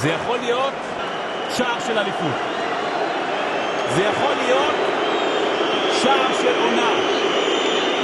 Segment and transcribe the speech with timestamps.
[0.00, 0.74] זה יכול להיות
[1.56, 2.36] שער של אליפות.
[3.88, 4.74] זה יכול להיות
[6.02, 6.90] שער של עונה.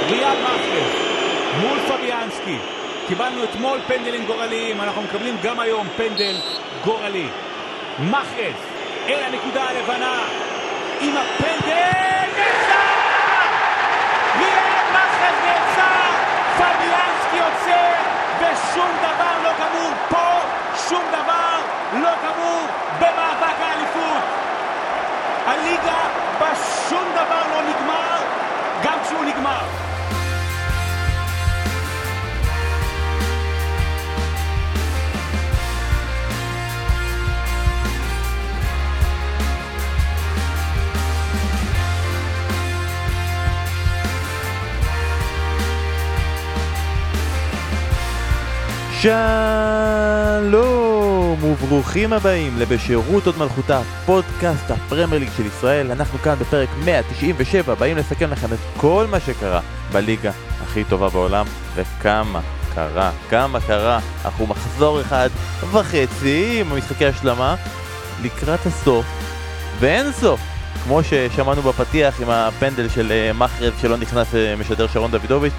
[0.09, 0.87] ריאל מאחר
[1.61, 2.57] מול פביאנסקי.
[3.07, 6.35] קיבלנו אתמול פנדלים גורליים, אנחנו מקבלים גם היום פנדל
[6.83, 7.27] גורלי.
[7.99, 8.59] מאחז
[9.07, 10.23] אל הנקודה הלבנה
[11.01, 12.95] עם הפנדל נעצר!
[14.37, 16.11] ריאל מאחז נעצר!
[16.57, 17.91] פביאנסקי יוצא
[18.39, 20.39] ושום דבר לא גמור פה,
[20.89, 21.44] שום דבר
[21.93, 22.67] לא גמור
[22.99, 24.23] במאבק האליפות.
[25.45, 26.01] הליגה
[26.39, 28.17] בשום דבר לא נגמר,
[28.83, 29.85] גם כשהוא נגמר.
[51.39, 55.91] שלום וברוכים הבאים לבשירות עוד מלכותה, פודקאסט הפרמייר ליג של ישראל.
[55.91, 59.61] אנחנו כאן בפרק 197, באים לסכם לכם את כל מה שקרה
[59.91, 60.31] בליגה
[60.63, 62.41] הכי טובה בעולם, וכמה
[62.75, 63.99] קרה, כמה קרה.
[64.25, 65.29] אנחנו מחזור אחד
[65.71, 67.55] וחצי עם משחקי השלמה
[68.21, 69.05] לקראת הסוף,
[69.79, 70.39] ואין סוף.
[70.83, 75.53] כמו ששמענו בפתיח עם הפנדל של אה, מחרב שלא נכנס אה, משדר שרון דוידוביץ',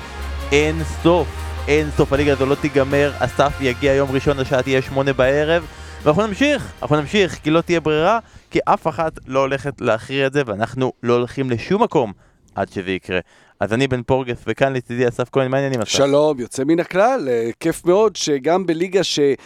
[0.52, 1.45] אין סוף.
[1.68, 5.66] אין סוף הליגה הזו לא תיגמר, הסף יגיע יום ראשון, השעה תהיה שמונה בערב
[6.02, 8.18] ואנחנו נמשיך, אנחנו נמשיך כי לא תהיה ברירה
[8.50, 12.12] כי אף אחת לא הולכת להכריע את זה ואנחנו לא הולכים לשום מקום
[12.54, 13.20] עד שזה יקרה.
[13.60, 15.90] אז אני בן פורגס וכאן לצידי אסף כהן, מה העניינים אסף?
[15.90, 19.36] שלום, יוצא מן הכלל, אה, כיף מאוד שגם בליגה שיש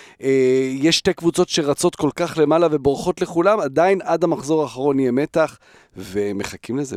[0.86, 5.58] אה, שתי קבוצות שרצות כל כך למעלה ובורחות לכולם, עדיין עד המחזור האחרון יהיה מתח.
[5.96, 6.96] ומחכים לזה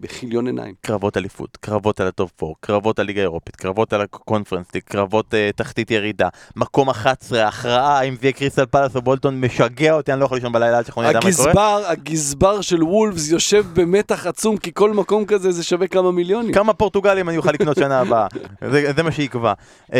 [0.00, 0.74] בכיליון עיניים.
[0.80, 5.34] קרבות אליפות, קרבות על ה top 4, קרבות על ליגה אירופית, קרבות על הקונפרנס קרבות
[5.34, 10.12] uh, תחתית ירידה, מקום 11, הכרעה, אם זה יהיה קריסטל פלאס או בולטון, משגע אותי,
[10.12, 11.90] אני לא יכול לישון בלילה עד שאנחנו נדע מה קורה.
[11.90, 16.52] הגזבר של וולפס יושב במתח עצום, כי כל מקום כזה זה שווה כמה מיליונים.
[16.52, 18.26] כמה פורטוגלים אני אוכל לקנות שנה הבאה,
[18.72, 19.52] זה, זה מה שיקבע.
[19.90, 19.94] Uh,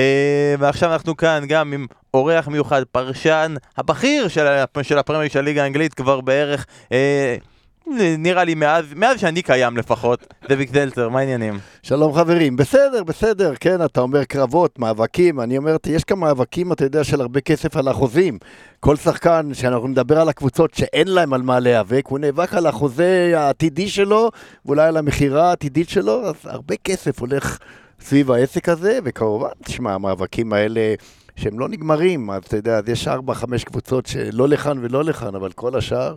[0.59, 4.47] ועכשיו אנחנו כאן גם עם אורח מיוחד, פרשן הבכיר של,
[4.83, 6.67] של הפרמייר של הליגה האנגלית כבר בערך.
[8.19, 11.59] נראה לי מאז, מאז שאני קיים לפחות, דביק זלצר, מה העניינים?
[11.83, 16.85] שלום חברים, בסדר, בסדר, כן, אתה אומר קרבות, מאבקים, אני אומר, יש כאן מאבקים, אתה
[16.85, 18.39] יודע, של הרבה כסף על החוזים.
[18.81, 23.33] כל שחקן, שאנחנו נדבר על הקבוצות שאין להם על מה להיאבק, הוא נאבק על החוזה
[23.37, 24.31] העתידי שלו,
[24.67, 27.59] ואולי על המכירה העתידית שלו, אז הרבה כסף הולך
[28.01, 30.95] סביב העסק הזה, וכמובן, תשמע, המאבקים האלה...
[31.43, 35.53] שהם לא נגמרים, אתה יודע, אז יש ארבע, חמש קבוצות שלא לכאן ולא לכאן, אבל
[35.53, 36.15] כל השאר,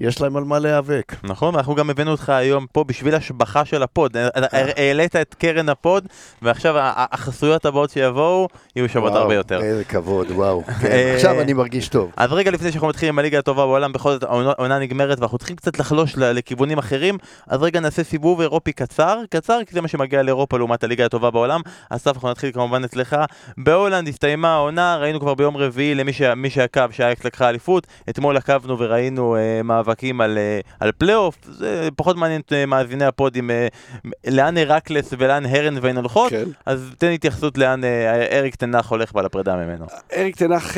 [0.00, 1.14] יש להם על מה להיאבק.
[1.22, 4.16] נכון, אנחנו גם הבאנו אותך היום פה בשביל השבחה של הפוד.
[4.16, 4.28] אה.
[4.76, 6.06] העלית את קרן הפוד,
[6.42, 9.62] ועכשיו החסויות הבאות שיבואו יהיו שוות הרבה יותר.
[9.62, 10.62] איזה כבוד, וואו.
[10.80, 12.10] כן, אה, עכשיו אני מרגיש טוב.
[12.16, 15.56] אז רגע לפני שאנחנו מתחילים עם הליגה הטובה בעולם, בכל זאת העונה נגמרת ואנחנו צריכים
[15.56, 20.22] קצת לחלוש לכיוונים אחרים, אז רגע נעשה סיבוב אירופי קצר, קצר, כי זה מה שמגיע
[20.22, 21.60] לאירופה לעומת הליגה הטובה בעולם.
[21.90, 23.16] אסף, אנחנו נתחיל כמובן אצלך.
[23.58, 26.22] בהולנד הסתיימה העונה, ראינו כבר ביום רביעי למי ש...
[26.48, 32.16] שעקב שאייאקס לקחה אליפות, אתמול עקבנו וראינו uh, מאבקים על, uh, על פלייאוף, זה פחות
[32.16, 36.44] מעניין את uh, מאזיני הפודים, uh, לאן הרקלס ולאן הירנביין הולכות, כן.
[36.66, 37.86] אז תן התייחסות לאן uh,
[38.32, 39.86] אריק תנח הולך ועל הפרידה ממנו.
[40.16, 40.76] אריק תנח,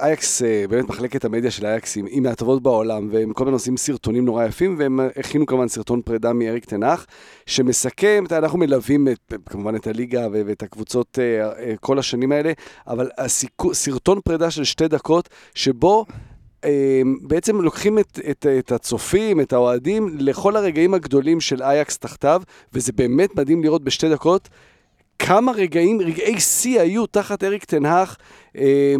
[0.00, 4.44] אייקס, באמת מחלקת המדיה של אייקס היא מהטובות בעולם, והם כל הזמן עושים סרטונים נורא
[4.44, 7.06] יפים, והם הכינו כמובן סרטון פרידה מאריק תנח,
[7.50, 11.18] שמסכם, אנחנו מלווים את, כמובן את הליגה ואת הקבוצות
[11.80, 12.52] כל השנים האלה,
[12.86, 13.08] אבל
[13.72, 16.06] סרטון פרידה של שתי דקות, שבו
[16.64, 22.42] אה, בעצם לוקחים את, את, את הצופים, את האוהדים, לכל הרגעים הגדולים של אייקס תחתיו,
[22.72, 24.48] וזה באמת מדהים לראות בשתי דקות
[25.26, 28.16] כמה רגעים, רגעי שיא היו תחת אריק תנהך.
[28.56, 28.94] אה,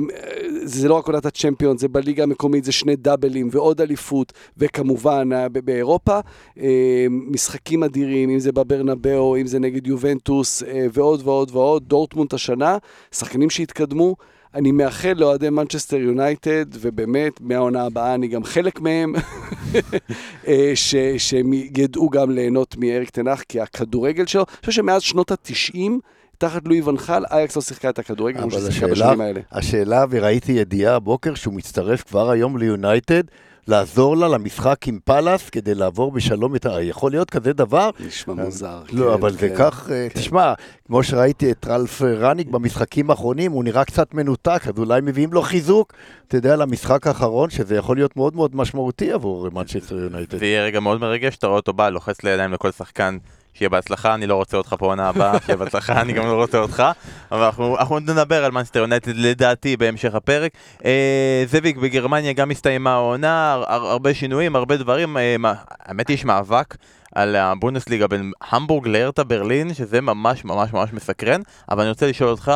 [0.62, 5.48] זה לא רק עונת הצ'מפיון, זה בליגה המקומית, זה שני דאבלים ועוד אליפות, וכמובן אה,
[5.48, 6.18] באירופה,
[7.06, 12.78] משחקים אדירים, אם זה בברנבאו, אם זה נגד יובנטוס, ועוד ועוד ועוד, דורטמונט השנה,
[13.12, 14.16] שחקנים שהתקדמו.
[14.54, 19.14] אני מאחל לאוהדי מנצ'סטר יונייטד, ובאמת, מהעונה הבאה אני גם חלק מהם,
[20.48, 25.02] אה, ש, שהם ידעו גם ליהנות מאריק טן האח, כי הכדורגל שלו, אני חושב שמאז
[25.02, 25.78] שנות ה-90,
[26.38, 29.40] תחת לואי ואן חאל, אייאקס לא שיחקה את הכדורגל, כמו ששיחקה בשנים האלה.
[29.52, 33.22] השאלה, וראיתי ידיעה הבוקר שהוא מצטרף כבר היום ליונייטד,
[33.70, 36.82] לעזור לה למשחק עם פאלאס כדי לעבור בשלום את ה...
[36.82, 37.90] יכול להיות כזה דבר?
[38.06, 38.82] נשמע מוזר.
[38.92, 40.20] לא, כן, אבל כן, זה כך, אה, כן.
[40.20, 40.54] תשמע,
[40.86, 45.42] כמו שראיתי את ראלף רנגניק במשחקים האחרונים, הוא נראה קצת מנותק, אז אולי מביאים לו
[45.42, 45.92] חיזוק,
[46.28, 50.38] אתה יודע, למשחק האחרון, שזה יכול להיות מאוד מאוד משמעותי עבור מנצ'סטר יונייטד.
[50.38, 53.18] זה יהיה רגע מאוד מרגש, אתה רואה אותו בא, לוחץ לידיים לכל שחקן
[53.54, 56.58] שיהיה בהצלחה, אני לא רוצה אותך פה עונה הבאה, שיהיה בהצלחה, אני גם לא רוצה
[56.58, 56.82] אותך.
[57.32, 60.52] אבל אנחנו, אנחנו נדבר על מנצ'סטר יונייטד לדעתי בהמשך הפרק.
[60.84, 65.16] אה, זאביק, בגרמניה גם הסתיימה העונה, הר, הרבה שינויים, הרבה דברים.
[65.16, 66.76] אה, מה, האמת היא, יש מאבק.
[67.14, 72.30] על הבונדסליגה בין המבורג להרטה ברלין, שזה ממש ממש ממש מסקרן, אבל אני רוצה לשאול
[72.30, 72.52] אותך,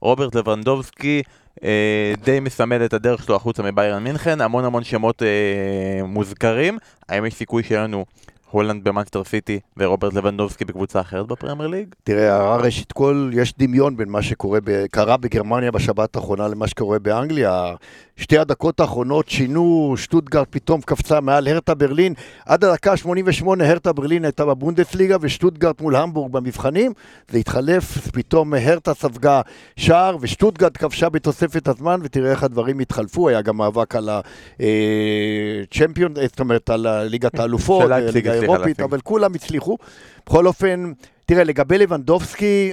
[0.00, 1.22] רוברט לבנדובסקי
[1.64, 6.78] אה, די מסמל את הדרך שלו החוצה מביירן מינכן, המון המון שמות אה, מוזכרים,
[7.08, 8.04] האם יש סיכוי שיהיה לנו
[8.50, 11.94] הולנד במאנסטר סיטי ורוברט לבנדובסקי בקבוצה אחרת בפרמייר ליג?
[12.04, 16.98] תראה, ראשית כל, יש דמיון בין מה שקורה, ב, קרה בגרמניה בשבת האחרונה למה שקורה
[16.98, 17.74] באנגליה.
[18.18, 22.14] שתי הדקות האחרונות שינו, שטוטגרד פתאום קפצה מעל הרטה ברלין.
[22.46, 26.92] עד הדקה 88 הרטה ברלין הייתה בבונדסליגה ושטוטגרד מול המבורג במבחנים.
[27.30, 29.40] זה התחלף, פתאום הרטה ספגה
[29.76, 33.28] שער ושטוטגרד כבשה בתוספת הזמן, ותראה איך הדברים התחלפו.
[33.28, 34.10] היה גם מאבק על
[35.68, 39.78] הצ'מפיון, אה, זאת אומרת על ליגת האלופות, ליגה האירופית, אבל כולם הצליחו.
[40.26, 40.92] בכל אופן,
[41.26, 42.72] תראה, לגבי לבנדובסקי,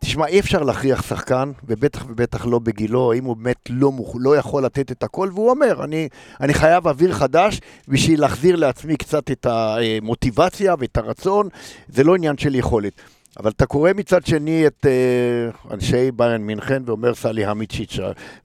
[0.00, 4.16] תשמע, אי אפשר להכריח שחקן, ובטח ובטח לא בגילו, אם הוא באמת לא, מוכ...
[4.18, 6.08] לא יכול לתת את הכל, והוא אומר, אני,
[6.40, 11.48] אני חייב אוויר חדש בשביל להחזיר לעצמי קצת את המוטיבציה ואת הרצון,
[11.88, 12.92] זה לא עניין של יכולת.
[13.38, 17.98] אבל אתה קורא מצד שני את uh, אנשי ביירן מינכן ואומר סלי המיצ'יץ'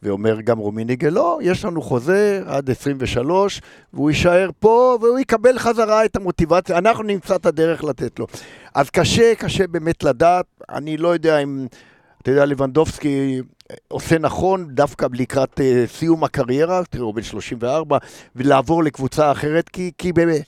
[0.03, 3.61] ואומר גם רומיניגל, לא, יש לנו חוזה עד 23
[3.93, 8.27] והוא יישאר פה והוא יקבל חזרה את המוטיבציה, אנחנו נמצא את הדרך לתת לו.
[8.75, 11.67] אז קשה, קשה באמת לדעת, אני לא יודע אם,
[12.21, 13.41] אתה יודע, לבנדובסקי
[13.87, 17.97] עושה נכון דווקא לקראת uh, סיום הקריירה, תראה, הוא בן 34,
[18.35, 20.41] ולעבור לקבוצה אחרת, כי, כי באמת...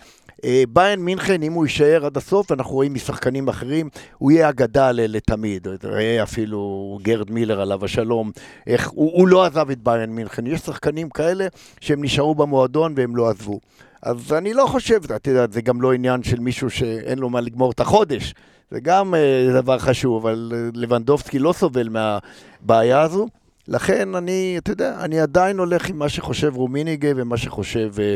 [0.46, 4.92] אה, ביין מינכן, אם הוא יישאר עד הסוף, אנחנו רואים משחקנים אחרים, הוא יהיה אגדה
[4.92, 5.68] לתמיד.
[5.84, 8.32] ראה אפילו גרד מילר עליו השלום,
[8.68, 10.48] איך, הוא, הוא לא עזב את ביין מינכן.
[10.48, 11.48] יש שחקנים כאלה
[11.80, 13.60] שהם נשארו במועדון והם לא עזבו.
[14.02, 17.42] אז אני לא חושב, את יודעת, זה גם לא עניין של מישהו שאין לו מה
[17.42, 18.34] לגמור את החודש.
[18.72, 23.28] זה גם uh, דבר חשוב, אבל uh, לבנדובסקי לא סובל מהבעיה הזו.
[23.68, 28.16] לכן אני, אתה יודע, אני עדיין הולך עם מה שחושב רומיניגה ומה שחושב uh, אה,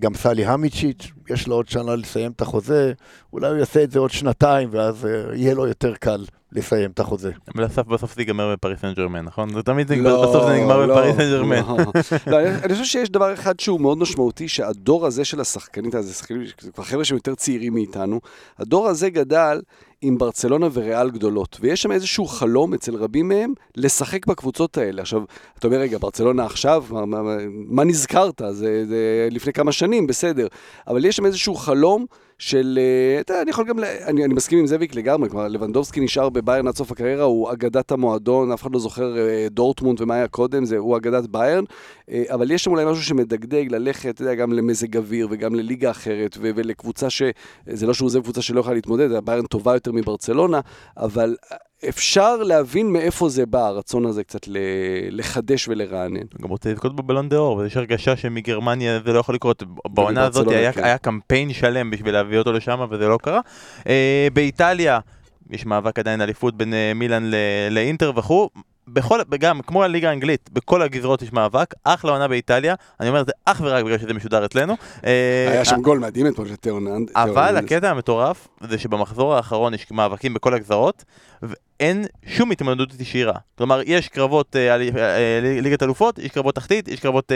[0.00, 2.92] גם סלי המיצ'יץ', יש לו עוד שנה לסיים את החוזה,
[3.32, 7.00] אולי הוא יעשה את זה עוד שנתיים, ואז אה, יהיה לו יותר קל לסיים את
[7.00, 7.30] החוזה.
[7.54, 9.52] אבל בסוף זה ייגמר בפריס סן ג'רמן, נכון?
[9.54, 11.62] זה תמיד לא, בסוף זה נגמר לא, בפריס סן ג'רמן.
[12.26, 16.24] לא, אני חושב שיש דבר אחד שהוא מאוד משמעותי, שהדור הזה של שחקנים, זה
[16.74, 18.20] כבר חבר'ה שהם יותר צעירים מאיתנו,
[18.58, 19.60] הדור הזה גדל
[20.00, 25.02] עם ברצלונה וריאל גדולות, ויש שם איזשהו חלום אצל רבים מהם לשחק בקבוצות האלה.
[25.02, 25.22] עכשיו,
[25.58, 28.42] אתה אומר, רגע, ברצלונה עכשיו, מה, מה, מה נזכרת?
[28.50, 30.46] זה, זה לפני כמה שנים, בסדר.
[30.86, 32.06] אבל יש שם איזשהו חלום
[32.38, 36.00] של, אה, אתה יודע, אני יכול גם, אני, אני מסכים עם זאביק לגמרי, כלומר, לבנדובסקי
[36.00, 40.14] נשאר בביירן עד סוף הקריירה, הוא אגדת המועדון, אף אחד לא זוכר אה, דורטמונד ומה
[40.14, 41.64] היה קודם, זה, הוא אגדת ביירן,
[42.10, 45.90] אה, אבל יש שם אולי משהו שמדגדג ללכת, אתה יודע, גם למזג אוויר וגם לליגה
[45.90, 47.22] אחרת, ו- ולקבוצה ש...
[47.66, 50.60] זה לא שהוא עוזב קבוצה שלא יכולה להתמודד, ביירן טובה יותר מברצלונה,
[50.96, 51.36] אבל
[51.88, 54.48] אפשר להבין מאיפה זה בא, הרצון הזה קצת
[55.10, 56.26] לחדש ולרענן.
[56.42, 59.62] גם רוצה לזכות בבלון דה אור, ויש הרגשה שמגרמניה זה לא יכול לקרות.
[59.88, 60.84] בעונה הזאת היה, כן.
[60.84, 63.40] היה קמפיין שלם בשביל להביא אותו לשם, וזה לא קרה.
[63.88, 64.98] אה, באיטליה,
[65.50, 67.30] יש מאבק עדיין אליפות בין אה, מילאן
[67.70, 68.48] לאינטר וכו'.
[68.88, 73.26] בכל, גם, כמו הליגה האנגלית, בכל הגזרות יש מאבק, אחלה עונה באיטליה, אני אומר את
[73.26, 74.76] זה אך ורק בגלל שזה משודר אצלנו.
[75.06, 77.10] אה, היה שם גול מדהים אתמול של תאוננד.
[77.14, 81.04] אבל הקטע המטורף זה שבמחזור האחרון יש מאבקים בכל הגזרות,
[81.42, 83.34] ואין שום התמודדות ישירה.
[83.58, 87.32] כלומר, יש קרבות אה, אה, ליגת אלופות, יש קרבות תחתית, יש קרבות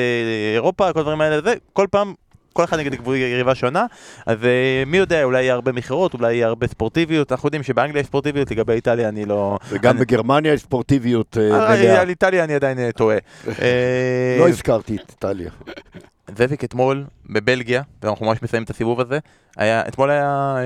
[0.55, 2.15] אירופה, כל הדברים האלה, כל פעם
[2.53, 3.87] כל אחד נגד יריבה שונה,
[4.27, 4.45] אז uh,
[4.87, 8.51] מי יודע, אולי יהיה הרבה מכירות, אולי יהיה הרבה ספורטיביות, אנחנו יודעים שבאנגליה יש ספורטיביות,
[8.51, 9.59] לגבי איטליה אני לא...
[9.69, 10.01] וגם אני...
[10.05, 12.01] בגרמניה יש ספורטיביות uh, מלאה.
[12.01, 13.17] על איטליה אני עדיין טועה.
[14.41, 15.51] לא הזכרתי את איטליה.
[16.37, 19.19] זאביק אתמול בבלגיה, ואנחנו ממש מסיימים את הסיבוב הזה,
[19.57, 20.57] היה, אתמול היה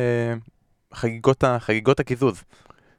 [0.94, 2.42] חגיגות, חגיגות הקיזוז.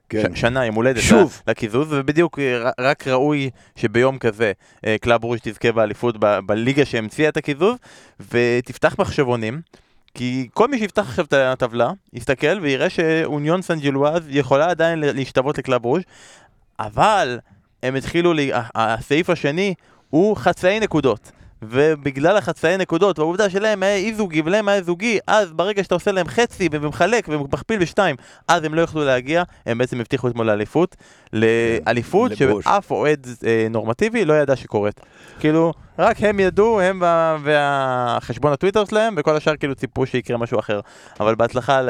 [0.09, 0.35] כן.
[0.35, 1.41] שנה, יום הולדת שוב.
[1.47, 4.51] לקיזוז, ובדיוק אה, רק ראוי שביום כזה
[4.85, 7.77] אה, קלאב ברוז' תזכה באליפות בליגה שהמציאה את הקיזוז,
[8.31, 9.61] ותפתח מחשבונים.
[10.13, 15.57] כי כל מי שיפתח עכשיו את הטבלה, יסתכל ויראה שאוניון סן ז'ילואז יכולה עדיין להשתוות
[15.57, 16.03] לקלאב ברוז',
[16.79, 17.39] אבל
[17.83, 18.33] הם התחילו,
[18.75, 19.73] הסעיף השני
[20.09, 21.31] הוא חצאי נקודות.
[21.69, 26.11] ובגלל החצאי נקודות והעובדה שלהם היה אי זוגי ולהם היה זוגי, אז ברגע שאתה עושה
[26.11, 28.15] להם חצי ומחלק ומכפיל בשתיים,
[28.47, 30.95] אז הם לא יוכלו להגיע, הם בעצם הבטיחו אתמול לאליפות,
[31.33, 34.99] לאליפות שאף אוהד אה, נורמטיבי לא ידע שקורית.
[35.39, 37.37] כאילו, רק הם ידעו, הם וה...
[37.43, 40.79] והחשבון הטוויטר שלהם, וכל השאר כאילו ציפו שיקרה משהו אחר.
[41.19, 41.89] אבל בהצלחה ל...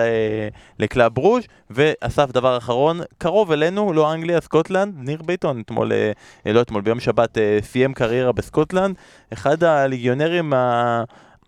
[0.79, 6.61] לקלאב רוז', ואסף דבר אחרון, קרוב אלינו, לא אנגליה, סקוטלנד, ניר ביטון, אתמול, אה, לא
[6.61, 8.95] אתמול, ביום שבת אה, סיים קריירה בסקוטלנד,
[9.33, 11.03] אחד הליגיונרים ה...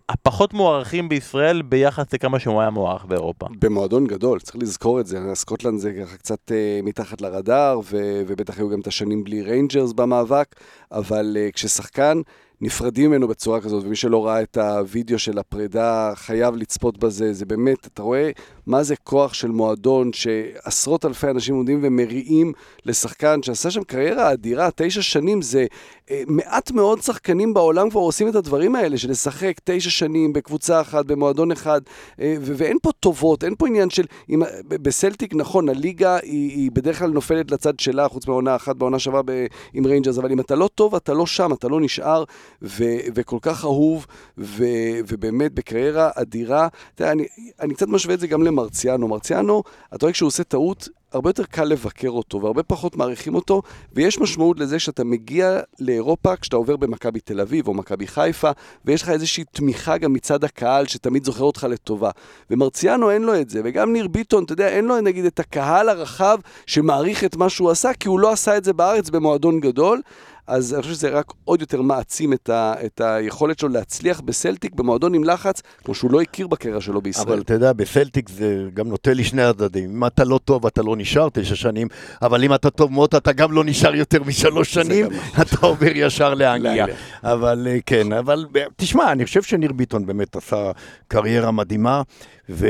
[0.08, 3.46] הפחות מוערכים בישראל ביחס לכמה שהוא היה מוערך באירופה.
[3.58, 5.18] במועדון גדול, צריך לזכור את זה.
[5.34, 9.92] סקוטלנד זה ככה קצת uh, מתחת לרדאר, ו- ובטח היו גם את השנים בלי ריינג'רס
[9.92, 10.46] במאבק,
[10.92, 12.20] אבל uh, כששחקן
[12.60, 17.46] נפרדים ממנו בצורה כזאת, ומי שלא ראה את הוידאו של הפרידה חייב לצפות בזה, זה
[17.46, 18.30] באמת, אתה רואה
[18.66, 22.52] מה זה כוח של מועדון שעשרות אלפי אנשים עומדים ומריעים
[22.84, 25.66] לשחקן שעשה שם קריירה אדירה, תשע שנים זה
[26.10, 30.80] אה, מעט מאוד שחקנים בעולם כבר עושים את הדברים האלה, של לשחק תשע שנים בקבוצה
[30.80, 31.80] אחת, במועדון אחד,
[32.20, 36.98] אה, ואין פה טובות, אין פה עניין של, עם, בסלטיק נכון, הליגה היא, היא בדרך
[36.98, 40.54] כלל נופלת לצד שלה, חוץ מעונה אחת בעונה שווה ב, עם ריינג'רס, אבל אם אתה
[40.54, 42.24] לא טוב, אתה לא שם, אתה לא נשאר.
[42.62, 44.06] ו, וכל כך אהוב,
[44.38, 44.64] ו,
[45.08, 46.68] ובאמת בקריירה אדירה.
[46.94, 47.26] תראה, אני,
[47.60, 49.08] אני קצת משווה את זה גם למרציאנו.
[49.08, 49.62] מרציאנו,
[49.94, 53.62] אתה רואה כשהוא עושה טעות, הרבה יותר קל לבקר אותו, והרבה פחות מעריכים אותו,
[53.92, 58.50] ויש משמעות לזה שאתה מגיע לאירופה כשאתה עובר במכבי תל אביב או מכבי חיפה,
[58.84, 62.10] ויש לך איזושהי תמיכה גם מצד הקהל שתמיד זוכר אותך לטובה.
[62.50, 65.88] ומרציאנו אין לו את זה, וגם ניר ביטון, אתה יודע, אין לו נגיד את הקהל
[65.88, 70.00] הרחב שמעריך את מה שהוא עשה, כי הוא לא עשה את זה בארץ במועדון גדול.
[70.48, 74.74] אז אני חושב שזה רק עוד יותר מעצים את, ה, את היכולת שלו להצליח בסלטיק
[74.74, 77.28] במועדון עם לחץ, כמו שהוא לא הכיר בקריירה שלו בישראל.
[77.28, 79.90] אבל אתה יודע, בסלטיק זה גם נוטה לי שני הצדדים.
[79.90, 81.88] אם אתה לא טוב, אתה לא נשאר תשע שנים,
[82.22, 85.06] אבל אם אתה טוב מאוד, אתה גם לא נשאר יותר משלוש שנים,
[85.42, 86.86] אתה עובר ישר לאנגליה.
[87.22, 90.70] אבל אה, כן, אבל תשמע, אני חושב שניר ביטון באמת עשה
[91.08, 92.02] קריירה מדהימה,
[92.50, 92.66] ו...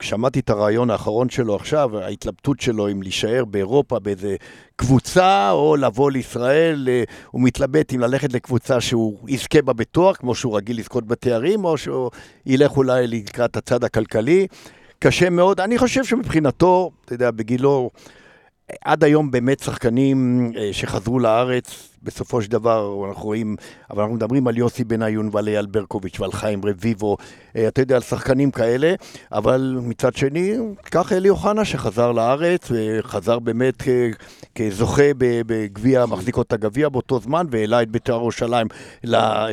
[0.00, 4.36] כשמעתי את הרעיון האחרון שלו עכשיו, ההתלבטות שלו אם להישאר באירופה באיזה
[4.76, 10.34] קבוצה או לבוא לישראל, אה, הוא מתלבט אם ללכת לקבוצה שהוא יזכה בה בתואר, כמו
[10.34, 12.10] שהוא רגיל לזכות בתארים, או שהוא
[12.46, 14.46] ילך אולי לקראת הצד הכלכלי.
[14.98, 15.60] קשה מאוד.
[15.60, 17.90] אני חושב שמבחינתו, אתה יודע, בגילו,
[18.84, 23.56] עד היום באמת שחקנים אה, שחזרו לארץ, בסופו של דבר אנחנו רואים,
[23.90, 27.16] אבל אנחנו מדברים על יוסי בניון ועל אייל ברקוביץ' ועל חיים רביבו,
[27.56, 28.94] אה, אתה יודע, על שחקנים כאלה,
[29.32, 33.82] אבל מצד שני, קח אלי אוחנה שחזר לארץ, וחזר באמת
[34.54, 38.66] כזוכה בגביע, מחזיק אותה גביע באותו זמן, והעלה את בית"ר ירושלים
[39.04, 39.48] אה,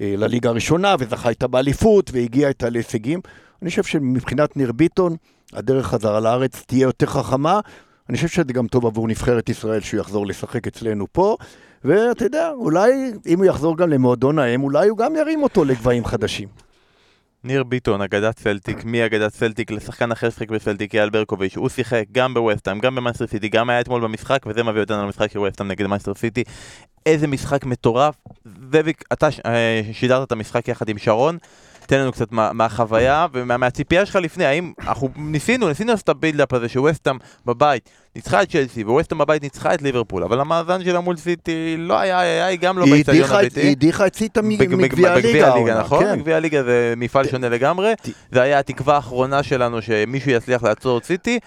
[0.00, 3.20] לליגה הראשונה, וזכה איתה באליפות, והגיע איתה להישגים.
[3.62, 5.16] אני חושב שמבחינת ניר ביטון,
[5.52, 7.60] הדרך חזרה לארץ תהיה יותר חכמה.
[8.10, 11.36] אני חושב שזה גם טוב עבור נבחרת ישראל שהוא יחזור לשחק אצלנו פה,
[11.84, 16.04] ואתה יודע, אולי אם הוא יחזור גם למועדון האם, אולי הוא גם ירים אותו לגבהים
[16.04, 16.48] חדשים.
[17.44, 22.34] ניר ביטון, אגדת סלטיק, מאגדת סלטיק לשחקן אחר ששיחק בסלטיק, אייל ברקוביץ', הוא שיחק גם
[22.34, 25.86] בווסטהאם, גם במנצ'סטר סיטי, גם היה אתמול במשחק, וזה מביא אותנו למשחק של ווסטהאם נגד
[25.86, 26.44] מנצ'סטר סיטי.
[27.06, 28.14] איזה משחק מטורף.
[28.72, 31.38] זאביק, אתה אה, שידרת את המשחק יחד עם שרון.
[31.90, 36.13] תן לנו קצת מה, מהחוויה ומהציפייה שלך לפני, האם אנחנו ניסינו, ניסינו לעשות את ה
[36.13, 37.16] build-up הזה שווסטהאם
[37.46, 41.98] בבית ניצחה את צ'לסי וווסטהאם בבית ניצחה את ליברפול, אבל המאזן שלה מול סיטי לא
[41.98, 43.60] היה, היה היא גם לא באיצטדיון הביתי.
[43.60, 45.80] היא הדיחה את סיטה מגביע הליגה.
[45.80, 46.18] נכון, כן.
[46.18, 47.92] מגביע הליגה זה מפעל שונה לגמרי,
[48.32, 51.38] זה היה התקווה האחרונה שלנו שמישהו יצליח לעצור את סיטי.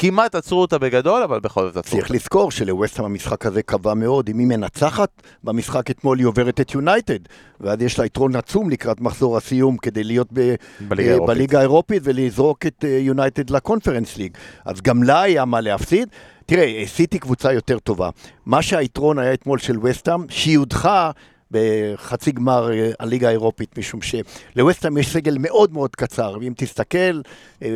[0.00, 2.06] כמעט עצרו אותה בגדול, אבל בכל זאת עצרו אותה.
[2.08, 4.28] צריך לזכור שלווסטהאם המשחק הזה קבע מאוד.
[4.28, 7.18] אם היא מנצחת, במשחק אתמול היא עוברת את יונייטד.
[7.60, 12.02] ואז יש לה יתרון עצום לקראת מחזור הסיום כדי להיות ב- בליגה, אה, בליגה האירופית
[12.04, 14.36] ולזרוק את אה, יונייטד לקונפרנס ליג.
[14.64, 16.08] אז גם לה היה מה להפסיד.
[16.46, 18.10] תראה, סיטי קבוצה יותר טובה.
[18.46, 21.10] מה שהיתרון היה אתמול של וסטהאם, שהיא הודחה
[21.50, 27.20] בחצי גמר אה, הליגה האירופית, משום שלווסטהאם יש סגל מאוד מאוד קצר, ואם תסתכל,
[27.62, 27.68] אה,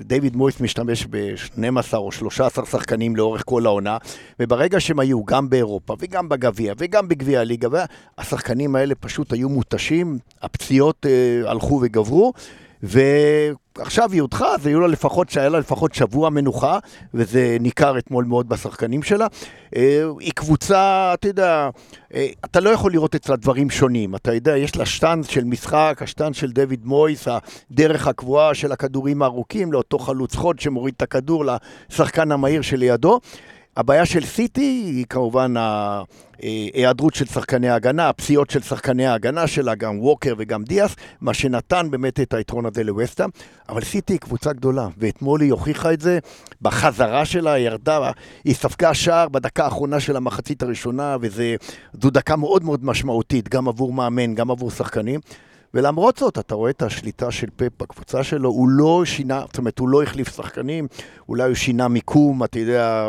[0.00, 3.96] דיוויד מויס משתמש ב-12 או 13 שחקנים לאורך כל העונה,
[4.40, 7.84] וברגע שהם היו גם באירופה וגם בגביע וגם בגביע הליגה,
[8.18, 12.32] השחקנים האלה פשוט היו מותשים, הפציעות אה, הלכו וגברו.
[12.82, 16.78] ועכשיו היא הודחה, אז היו לה לפחות, שהיה לה לפחות שבוע מנוחה,
[17.14, 19.26] וזה ניכר אתמול מאוד בשחקנים שלה.
[19.76, 21.68] אה, היא קבוצה, אתה יודע,
[22.14, 24.14] אה, אתה לא יכול לראות אצלה דברים שונים.
[24.14, 29.22] אתה יודע, יש לה שטאנץ של משחק, השטאנץ של דויד מויס, הדרך הקבועה של הכדורים
[29.22, 31.44] הארוכים, לאותו חלוץ חוד שמוריד את הכדור
[31.90, 33.20] לשחקן המהיר שלידו.
[33.76, 40.00] הבעיה של סיטי היא כמובן ההיעדרות של שחקני ההגנה, הפציעות של שחקני ההגנה שלה, גם
[40.00, 43.26] ווקר וגם דיאס, מה שנתן באמת את היתרון הזה לווסטה.
[43.68, 46.18] אבל סיטי היא קבוצה גדולה, ואתמול היא הוכיחה את זה
[46.62, 48.10] בחזרה שלה, היא ירדה,
[48.44, 51.42] היא ספגה שער בדקה האחרונה של המחצית הראשונה, וזו
[51.94, 55.20] דקה מאוד מאוד משמעותית, גם עבור מאמן, גם עבור שחקנים.
[55.74, 59.78] ולמרות זאת, אתה רואה את השליטה של פפ בקבוצה שלו, הוא לא שינה, זאת אומרת,
[59.78, 60.88] הוא לא החליף שחקנים,
[61.28, 63.06] אולי הוא שינה מיקום, אתה יודע,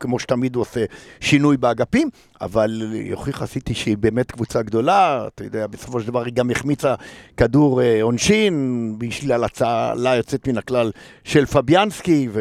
[0.00, 0.84] כמו שתמיד הוא עושה
[1.20, 6.34] שינוי באגפים, אבל יוכיח עשיתי שהיא באמת קבוצה גדולה, אתה יודע, בסופו של דבר היא
[6.34, 6.94] גם החמיצה
[7.36, 10.90] כדור אה, עונשין, בשביל הצעה יוצאת מן הכלל
[11.24, 12.40] של פביאנסקי, ו...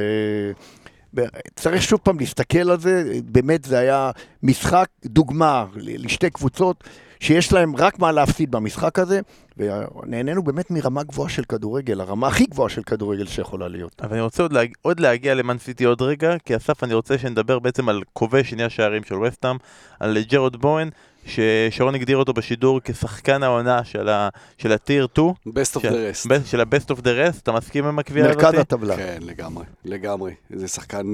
[1.56, 4.12] צריך שוב פעם להסתכל על זה, באמת זה היה
[4.44, 6.84] משחק דוגמה לשתי קבוצות
[7.22, 9.20] שיש להם רק מה להפסיד במשחק הזה,
[9.58, 14.02] ונהנינו באמת מרמה גבוהה של כדורגל, הרמה הכי גבוהה של כדורגל שיכולה להיות.
[14.02, 14.74] אבל אני רוצה עוד, להג...
[14.82, 18.64] עוד להגיע למאן סיטי עוד רגע, כי אסף אני רוצה שנדבר בעצם על כובש שני
[18.64, 19.56] השערים של וסטאם,
[20.00, 20.90] על ג'ארוד בואן,
[21.26, 24.30] ששרון הגדיר אותו בשידור כשחקן העונה של, ה...
[24.58, 25.34] של ה tier 2.
[25.48, 26.30] best of the rest.
[26.30, 26.46] ב...
[26.46, 28.44] של ה-best of the rest, אתה מסכים עם הקביעה הזאת?
[28.44, 28.96] מרכז הטבלה.
[28.96, 30.34] כן, לגמרי, לגמרי.
[30.50, 31.14] זה שחקן...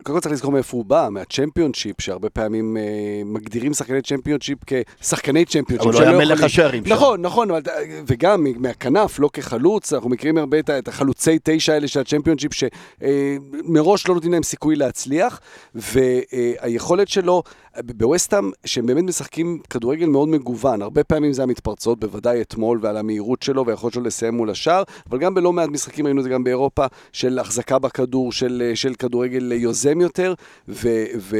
[0.00, 2.82] אה, קודם כל צריך לזכור מאיפה הוא בא, מהצ'מפיונשיפ, שהרבה פעמים אה,
[3.24, 5.80] מגדירים שחקני צ'מפיונשיפ כשחקני צ'מפיונשיפ.
[5.80, 6.92] אבל הוא היה שלא מלך השערים שם.
[6.92, 7.60] נכון, נכון, אבל,
[8.06, 14.08] וגם מהכנף, לא כחלוץ, אנחנו מכירים הרבה את, את החלוצי תשע האלה של הצ'מפיונשיפ, שמראש
[14.08, 15.40] לא נותנים להם סיכוי להצליח,
[15.74, 17.42] והיכולת שלו,
[17.82, 23.42] בווסטהאם, שהם באמת משחקים כדורגל מאוד מגוון, הרבה פעמים זה המתפרצות, בוודאי אתמול, ועל המהירות
[23.42, 26.44] שלו והיכולת שלו לסיים מול השער, אבל גם בלא מעט משחקים, ראינו את זה גם
[26.44, 30.34] באירופה, של החזקה בכדור, של, של כדורגל יוזם יותר,
[30.68, 30.88] ו...
[31.18, 31.36] ו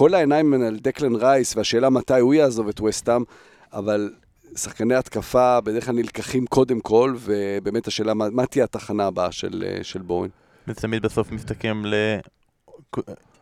[0.00, 3.22] העיניים הן על דקלן רייס, והשאלה מתי הוא יעזוב את וסטאם,
[3.72, 4.10] אבל
[4.56, 9.64] שחקני התקפה בדרך כלל נלקחים קודם כל, ובאמת השאלה מה, מה תהיה התחנה הבאה של,
[9.66, 10.28] אה, של בורן.
[10.66, 11.94] זה תמיד בסוף מסתכם ל...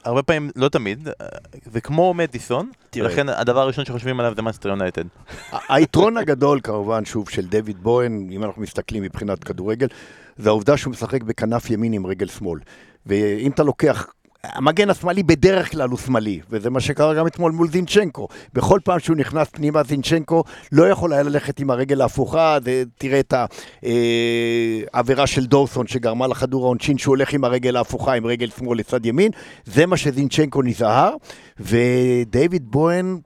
[0.06, 1.08] הרבה פעמים, לא תמיד,
[1.72, 2.70] זה כמו מדיסון.
[2.96, 5.04] ולכן הדבר הראשון שחושבים עליו זה מנצ'סטר יונייטד.
[5.68, 9.86] היתרון הגדול כמובן, שוב, של ג'ארוד בואן, אם אנחנו מסתכלים מבחינת כדורגל,
[10.36, 12.60] זה העובדה שהוא משחק בכנף ימין עם רגל שמאל.
[13.06, 14.06] ואם אתה לוקח...
[14.52, 18.28] המגן השמאלי בדרך כלל הוא שמאלי, וזה מה שקרה גם אתמול מול זינצ'נקו.
[18.54, 23.20] בכל פעם שהוא נכנס פנימה, זינצ'נקו לא יכול היה ללכת עם הרגל ההפוכה, זה- תראה
[23.20, 23.34] את
[24.94, 29.06] העבירה של דורסון שגרמה לכדור העונשין שהוא הולך עם הרגל ההפוכה, עם רגל שמאל לצד
[29.06, 29.30] ימין,
[29.64, 31.10] זה מה שזינצ'נקו נזהר,
[31.60, 33.18] ודייוויד בוהן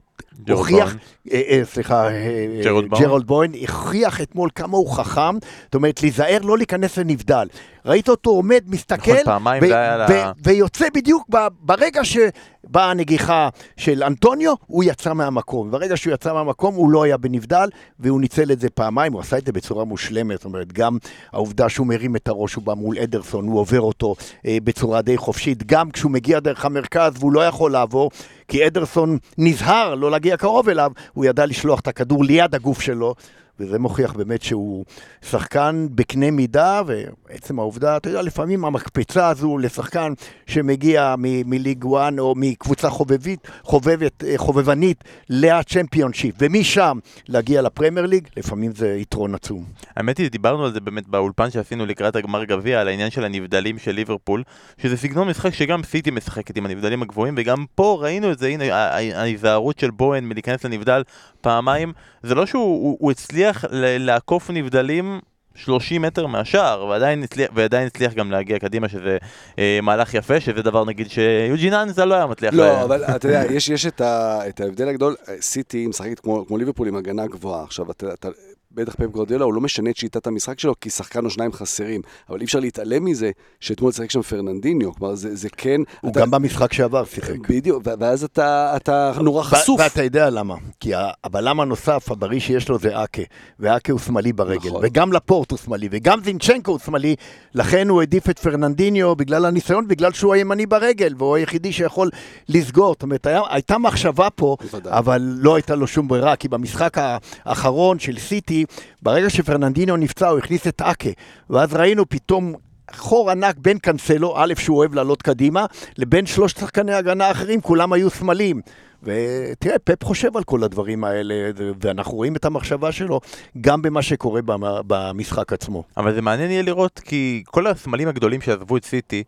[0.49, 0.95] הוכיח.
[1.31, 2.61] אה, אה, סליחה, אה, אה.
[2.99, 5.35] ג'רald בוהן, הוכיח אתמול כמה הוא חכם,
[5.65, 7.47] זאת אומרת, להיזהר לא להיכנס לנבדל.
[7.85, 9.67] ראית אותו עומד, מסתכל, נכון, פעמיים ו-
[10.09, 15.71] ו- ה- ויוצא בדיוק ב- ברגע שבאה הנגיחה של אנטוניו, הוא יצא מהמקום.
[15.71, 17.69] ברגע שהוא יצא מהמקום, הוא לא היה בנבדל,
[17.99, 20.97] והוא ניצל את זה פעמיים, הוא עשה את זה בצורה מושלמת, זאת אומרת, גם
[21.33, 25.17] העובדה שהוא מרים את הראש, הוא בא מול אדרסון, הוא עובר אותו אה, בצורה די
[25.17, 28.11] חופשית, גם כשהוא מגיע דרך המרכז והוא לא יכול לעבור,
[28.47, 33.15] כי אדרסון נזהר לא להגיע קרוב אליו, הוא ידע לשלוח את הכדור ליד הגוף שלו.
[33.61, 34.85] וזה מוכיח באמת שהוא
[35.29, 40.13] שחקן בקנה מידה, ועצם העובדה, אתה יודע, לפעמים המקפצה הזו לשחקן
[40.47, 48.27] שמגיע מ- מליג 1 או מקבוצה חובבית, חובבת, אה, חובבנית לצ'מפיונשיפ, ומשם להגיע לפרמייר ליג,
[48.37, 49.65] לפעמים זה יתרון עצום.
[49.95, 53.79] האמת היא, דיברנו על זה באמת באולפן שעשינו לקראת הגמר גביע, על העניין של הנבדלים
[53.79, 54.43] של ליברפול,
[54.77, 58.75] שזה סגנון משחק שגם סיטי משחקת עם הנבדלים הגבוהים, וגם פה ראינו את זה, הנה,
[59.15, 61.03] ההיזהרות של בוהן מלהיכנס לנבדל
[61.41, 61.93] פעמיים,
[62.23, 63.11] זה לא שהוא הוא, הוא
[63.51, 63.65] הצליח
[63.99, 65.19] לעקוף נבדלים
[65.55, 69.17] 30 מטר מהשער, ועדיין הצליח, ועדיין הצליח גם להגיע קדימה, שזה
[69.59, 72.53] אה, מהלך יפה, שזה דבר נגיד שיוג'ין אנזה לא היה מצליח.
[72.53, 76.45] לא, לה- אבל אתה יודע, יש, יש את, ה, את ההבדל הגדול, סיטי משחקת כמו,
[76.47, 77.63] כמו ליברפול עם הגנה גבוהה.
[77.63, 78.27] עכשיו, אתה, אתה,
[78.73, 82.01] בטח פפ גורדיאלה, הוא לא משנה את שיטת המשחק שלו, כי שחקן או שניים חסרים.
[82.29, 84.93] אבל אי אפשר להתעלם מזה שאתמול שיחק שם פרננדיניו.
[84.93, 85.81] כלומר, זה, זה כן...
[86.01, 87.47] הוא אתה, גם במשחק שעבר שיחק.
[87.49, 89.79] בדיוק, ואז אתה, אתה נורא חשוף.
[89.79, 90.91] ואתה יודע למה, כי
[91.23, 93.21] הבלם הנוסף, הבריא שיש לו זה אקה,
[93.59, 94.81] ואקה הוא שמאלי ברגל, נכון.
[94.83, 97.15] וגם לפורט הוא שמאלי, וגם זינצ'נקו הוא שמאלי,
[97.53, 102.09] לכן הוא העדיף את פרננדיניו בגלל הניסיון, בגלל שהוא הימני ברגל, והוא היחידי שיכול
[102.49, 104.93] לסגור, זאת אומרת, הייתה מחשבה פה, בוודאי.
[104.93, 106.97] אבל לא הייתה לו שום ברירה, כי במשחק
[107.45, 108.60] האחרון של סיטי,
[109.01, 111.09] ברגע שפרננדיניו נפצע, הוא הכניס את אקה,
[111.49, 112.53] ואז ראינו פתאום...
[112.95, 115.65] חור ענק בין קנסלו, א', שהוא אוהב לעלות קדימה,
[115.97, 118.61] לבין שלושת שחקני הגנה האחרים, כולם היו שמאליים.
[119.03, 121.33] ותראה, פפ חושב על כל הדברים האלה,
[121.81, 123.19] ואנחנו רואים את המחשבה שלו
[123.61, 125.83] גם במה שקורה במ- במשחק עצמו.
[125.97, 129.23] אבל זה מעניין יהיה לראות, כי כל הסמלים הגדולים שעזבו את סיטי,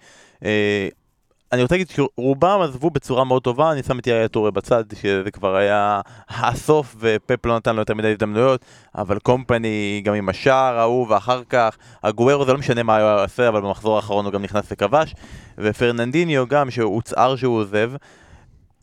[0.45, 0.87] אה,
[1.53, 5.31] אני רוצה להגיד שרובם עזבו בצורה מאוד טובה, אני שם את יאיה טורה בצד, שזה
[5.31, 10.79] כבר היה הסוף ופפ לא נתן לו יותר מדי הזדמנויות, אבל קומפני גם עם השער
[10.79, 14.41] ההוא ואחר כך, הגוורו זה לא משנה מה הוא עושה, אבל במחזור האחרון הוא גם
[14.41, 15.15] נכנס וכבש,
[15.57, 17.91] ופרננדיניו גם, שהוצהר שהוא עוזב,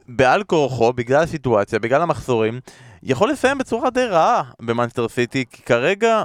[0.09, 2.61] בעל כורחו, בגלל הסיטואציה, בגלל המחזורים,
[3.03, 6.23] יכול לסיים בצורה די רעה במאנסטר סיטי, כי כרגע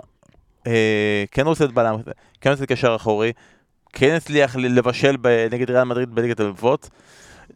[0.68, 1.96] אה, כן רוצה את בלם,
[2.42, 3.32] כן רוצה קשר אחורי,
[3.96, 5.16] כן הצליח לבשל
[5.52, 6.90] נגד ריאל מדריד בליגת אלופות,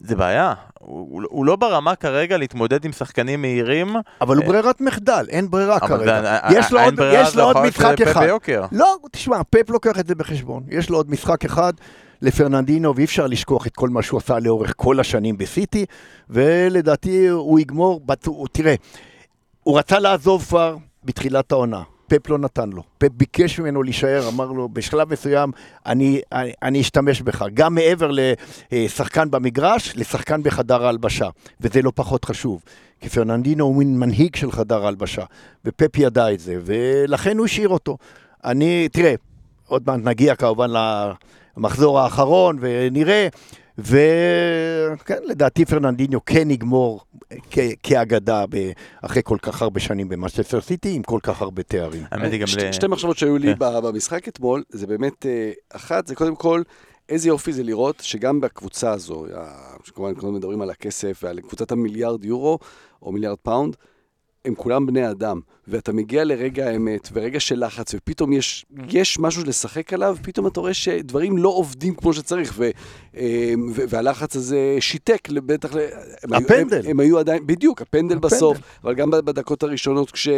[0.00, 0.54] זה בעיה.
[0.78, 3.96] הוא, הוא לא ברמה כרגע להתמודד עם שחקנים מהירים.
[4.20, 6.22] אבל הוא אה, ברירת מחדל, אין ברירה כרגע.
[6.22, 8.20] זה- יש לו עוד- ברירה, יש לו עוד משחק אחד.
[8.72, 10.62] לא, תשמע, פפ לוקח את זה בחשבון.
[10.68, 11.72] יש לו עוד משחק אחד
[12.22, 15.84] לפרננדינו, ואי אפשר לשכוח את כל מה שהוא עשה לאורך כל השנים בסיטי,
[16.30, 18.74] ולדעתי הוא יגמור, בת- תראה,
[19.62, 21.82] הוא רצה לעזוב כבר בתחילת העונה.
[22.10, 22.82] פפ לא נתן לו.
[22.98, 25.52] פפ ביקש ממנו להישאר, אמר לו, בשלב מסוים
[25.86, 27.44] אני, אני, אני אשתמש בך.
[27.54, 28.10] גם מעבר
[28.72, 31.28] לשחקן במגרש, לשחקן בחדר ההלבשה.
[31.60, 32.62] וזה לא פחות חשוב.
[33.00, 35.24] כי פרננדינו הוא מין מנהיג של חדר הלבשה,
[35.64, 37.96] ופפ ידע את זה, ולכן הוא השאיר אותו.
[38.44, 39.14] אני, תראה,
[39.66, 40.70] עוד מעט נגיע כמובן
[41.56, 43.28] למחזור האחרון ונראה,
[43.80, 47.00] וכן, לדעתי פרננדיניו כן יגמור
[47.50, 48.70] כ- כאגדה ב-
[49.02, 52.02] אחרי כל כך הרבה שנים במנצ'סטר סיטי עם כל כך הרבה תארים.
[52.46, 52.72] שתי, ל...
[52.72, 53.58] שתי מחשבות שהיו לי כן.
[53.58, 56.62] במשחק אתמול, זה באמת, אה, אחת, זה קודם כל,
[57.08, 59.26] איזה יופי זה לראות שגם בקבוצה הזו,
[59.84, 62.58] שכמובן מדברים על הכסף ועל קבוצת המיליארד יורו
[63.02, 63.76] או מיליארד פאונד,
[64.44, 69.42] הם כולם בני אדם, ואתה מגיע לרגע האמת ורגע של לחץ, ופתאום יש, יש משהו
[69.44, 72.70] לשחק עליו, פתאום אתה רואה שדברים לא עובדים כמו שצריך, ו,
[73.16, 76.80] אה, ו, והלחץ הזה שיתק, בטח, הם היו- הפנדל.
[76.84, 78.28] הם, הם היו עדיין, בדיוק, הפנדל הפנדל.
[78.36, 80.28] בסוף, אבל גם בדקות הראשונות כש,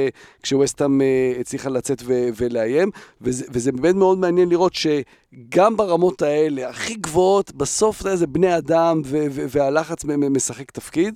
[0.42, 6.68] כשווסטהאם אה, הצליחה לצאת ו, ולאיים, וזה, וזה באמת מאוד מעניין לראות שגם ברמות האלה,
[6.68, 11.14] הכי גבוהות, בסוף זה בני אדם, ו, ו, והלחץ משחק תפקיד.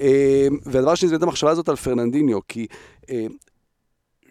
[0.00, 2.66] אה, והדבר השני זה באמת המחשבה הזאת על פרננדיניו, כי...
[3.10, 3.26] אה,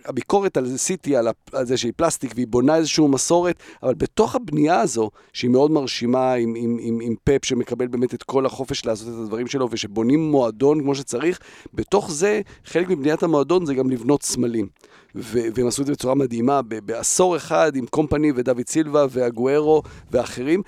[0.08, 1.28] הביקורת על סיטי, על,
[1.64, 6.54] זה שהיא פלסטיק והיא בונה איזושהי מסורת, אבל בתוך הבנייה הזו, שהיא מאוד מרשימה עם,
[6.58, 10.82] עם, עם, עם פאפ שמקבל באמת את כל החופש לעשות את הדברים שלו, ושבונים מועדון
[10.82, 11.40] כמו שצריך,
[11.74, 14.68] בתוך זה, חלק מבניית המועדון זה גם לבנות סמלים.
[15.16, 19.82] ו- והם עשו את זה בצורה מדהימה, ב- בעשור אחד עם קומפני ודוד סילבה ואגוארו
[20.12, 20.62] ואחרים,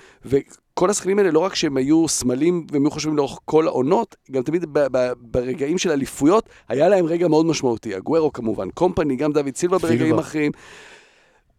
[0.78, 4.42] וכל השחקנים האלה, לא רק שהם היו סמלים והם היו חשובים לאורך כל העונות, גם
[4.42, 7.96] תמיד ב- ב- ברגעים של אליפויות, היה להם רגע מאוד משמעותי.
[7.96, 10.18] אגוארו כמובן, קומפני, גם דוד סילבה ברגעים.
[10.18, 10.52] אחרים.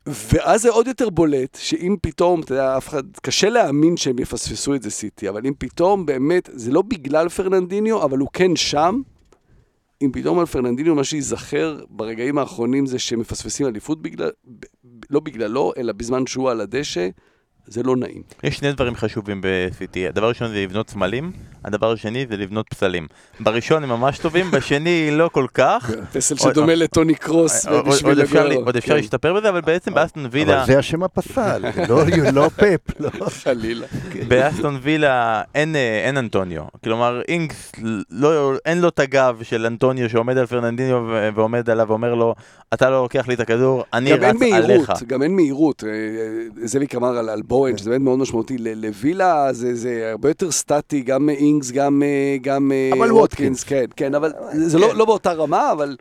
[0.06, 4.76] ואז זה עוד יותר בולט, שאם פתאום, אתה יודע, אף אחד, קשה להאמין שהם יפספסו
[4.76, 9.02] את זה סיטי, אבל אם פתאום באמת, זה לא בגלל פרננדיניו, אבל הוא כן שם,
[10.02, 14.30] אם פתאום על פרננדיניו מה שייזכר ברגעים האחרונים זה שהם מפספסים אליפות בגלל,
[15.10, 17.10] לא בגללו, אלא בזמן שהוא על הדשא,
[17.68, 18.22] זה לא נעים.
[18.44, 20.08] יש שני דברים חשובים בסיטי.
[20.08, 21.32] הדבר הראשון זה לבנות סמלים,
[21.66, 23.08] הדבר השני זה לבנות פסלים.
[23.40, 25.92] בראשון הם ממש טובים, בשני לא כל כך.
[26.14, 28.66] פסל עוד- שדומה לטוני קרוס בשביל עוד אפשר- אגוארו.
[28.66, 30.58] עוד אפשר כן, להשתפר בזה, אבל בעצם באסטון וילה...
[30.58, 33.10] אבל זה השם הפסל, לא- לא פפ, לא.
[33.30, 33.86] חלילה.
[34.28, 36.64] באסטון וילה אין, אה, אנטוניו.
[36.84, 37.72] כלומר, אינגס,
[38.12, 41.04] לא, אין לו את הגב של אנטוניו שעומד על פרננדיניו
[41.36, 42.36] ועומד עליו ואומר לו,
[42.74, 45.04] אתה לא לוקח לי את הכדור, אני גם אין רץ מהירות, עליך.
[45.08, 45.84] גם אין מהירות.
[45.84, 45.96] אה, אה,
[46.68, 48.58] זאביק אמר על, על בואן, שזה באמת מאוד משמעותי.
[48.58, 53.86] לווילה זה, זה הרבה יותר סטטי, גם אינגס, גם, אה, גם אה, אבל ווטקינס, כן,
[53.96, 55.96] כן, אבל זה לא, לא באותה רמה, אבל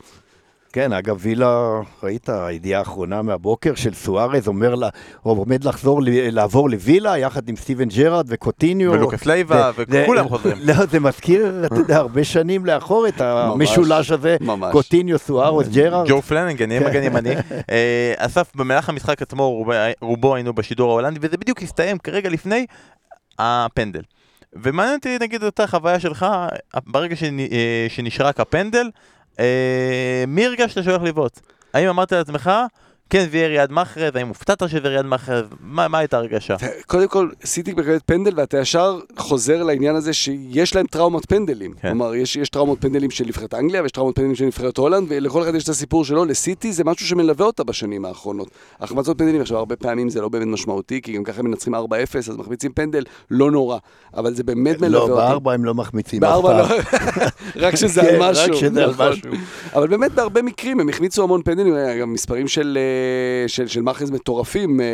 [0.79, 4.88] כן, אגב, וילה, ראית, הידיעה האחרונה מהבוקר של סוארז אומרת,
[5.23, 8.93] הוא עומד לחזור, לעבור לווילה יחד עם סטיבן ג'רארד וקוטיניו.
[8.93, 10.57] ולוקאס לייבה, וכולם חוזרים.
[10.62, 14.73] לא, זה מזכיר, אתה יודע, הרבה שנים לאחור את המשולש הזה, ממש.
[14.73, 16.09] קוטיניו, סוארז, ג'רארד.
[16.09, 16.87] ג'ו פלנגן, יהיה כן.
[16.87, 17.35] מגן ימני.
[17.71, 19.64] אה, אסף, במהלך המשחק עצמו,
[20.01, 22.67] רובו- היינו בשידור ההולנדי, וזה בדיוק הסתיים כרגע לפני
[23.38, 24.03] הפנדל.
[24.53, 26.27] ומעניין אותי, נגיד, אותה חוויה שלך,
[26.87, 27.14] ברגע
[27.53, 28.91] אה, שנשרק הפנדל,
[29.40, 31.40] אה, מי הרגשת שהולך לבעוט?
[31.74, 32.51] האם אמרת לעצמך,
[33.11, 35.44] כן, יהיה ריאד מאחרז, האם הופתעת שזה ריאד מאחרז?
[35.61, 36.57] מה מה הייתה הרגשה?
[36.87, 41.73] קודם כל, סיטי מקבלת פנדל, ואתה ישר חוזר לעניין הזה שיש להם טראומת פנדלים.
[41.73, 41.88] כן.
[41.88, 45.42] כלומר, יש, יש טראומות פנדלים של נבחרת אנגליה, ויש טראומות פנדלים של נבחרת הולנד, ולכל
[45.42, 46.25] אחד יש את הסיפור שלו.
[46.25, 48.49] לסיטי זה משהו שמלווה אותה בשנים האחרונות.
[48.81, 51.79] החמצות פנדלים, עכשיו, הרבה פעמים זה לא באמת משמעותי, כי גם ככה מנצחים 4-0,
[52.18, 53.79] אז מחמיצים פנדל, לא נורא.
[54.16, 55.14] אבל זה באמת מלווה לא, אותה.
[55.14, 56.59] בארבע הם לא מחמיצים אף פעם.
[56.59, 56.64] לא,
[57.66, 58.71] רק שזה על כן, משהו.
[58.71, 59.09] נכון.
[59.12, 59.31] משהו.
[59.75, 62.97] אבל באמת בהרבה מקרים הם החמיצו המון פנדלים, גם מספרים של, אה,
[63.46, 64.80] של, של מאחז מטורפים.
[64.80, 64.87] אה,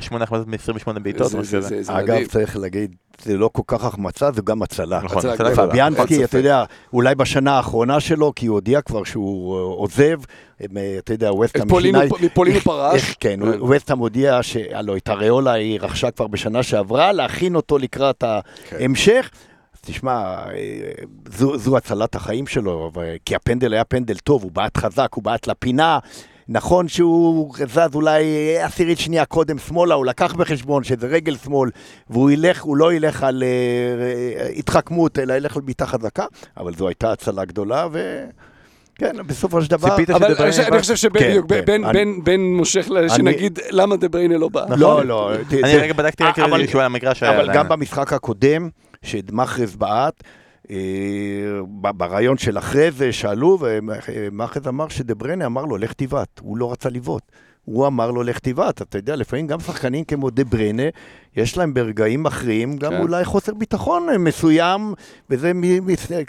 [0.00, 1.32] שמונה החמצות מ-28 בעיטות,
[1.88, 2.26] אגב, מדהים.
[2.26, 5.00] צריך להגיד, זה לא כל כך החמצה, זה גם הצלה.
[5.04, 6.24] נכון, הצלה פביאנסקי.
[6.24, 10.20] אתה יודע, אולי בשנה האחרונה שלו, כי הוא הודיע כבר שהוא אה, עוזב,
[10.76, 12.94] אה, אתה יודע, ווסטהאם מפולין הוא פרש.
[12.94, 13.40] איך- כן.
[13.60, 18.24] ווסטהאם הודיע שהלוא את אריולה היא רכשה כבר בשנה שעברה, להכין אותו לקראת
[18.68, 18.76] כן.
[18.80, 19.30] ההמשך.
[19.86, 20.90] תשמע, אה,
[21.36, 22.90] זו, זו הצלת החיים שלו,
[23.24, 25.98] כי הפנדל היה פנדל טוב, הוא בעט חזק, הוא בעט לפינה.
[26.48, 28.24] נכון שהוא זז אולי
[28.62, 31.70] עשירית שנייה קודם שמאלה, הוא לקח בחשבון שזה רגל שמאל,
[32.10, 33.48] והוא ילך, הוא לא ילך על אה,
[34.42, 36.24] אה, התחכמות, אלא ילך על בעיטה חזקה,
[36.56, 39.88] אבל זו הייתה הצלה גדולה, וכן, בסופו של דבר...
[39.90, 40.78] ציפית אבל שדבריינה אני בא?
[40.80, 42.10] חושב שבדיוק, כן, כן.
[42.24, 44.64] בן מושך ל- שנגיד למה דה בריינה לא בא.
[44.76, 45.30] לא, לא.
[45.50, 47.54] זה- אני רגע בדקתי רק אבל- שהוא היה המגרש היה אבל.
[47.54, 48.68] גם במשחק הקודם,
[49.02, 50.30] שדמחרז בעט, אה,
[51.68, 56.88] ברעיון של אחרי זה שאלו, ומאחז אמר שדבריינה אמר לו, לך תבעט, הוא לא רצה
[56.88, 57.22] לבעוט.
[57.64, 58.82] הוא אמר לו, לך תבעט.
[58.82, 60.82] אתה יודע, לפעמים גם שחקנים כמו דבריינה,
[61.36, 63.00] יש להם ברגעים מכריעים גם כן.
[63.00, 64.94] אולי חוסר ביטחון מסוים,
[65.30, 65.52] וזה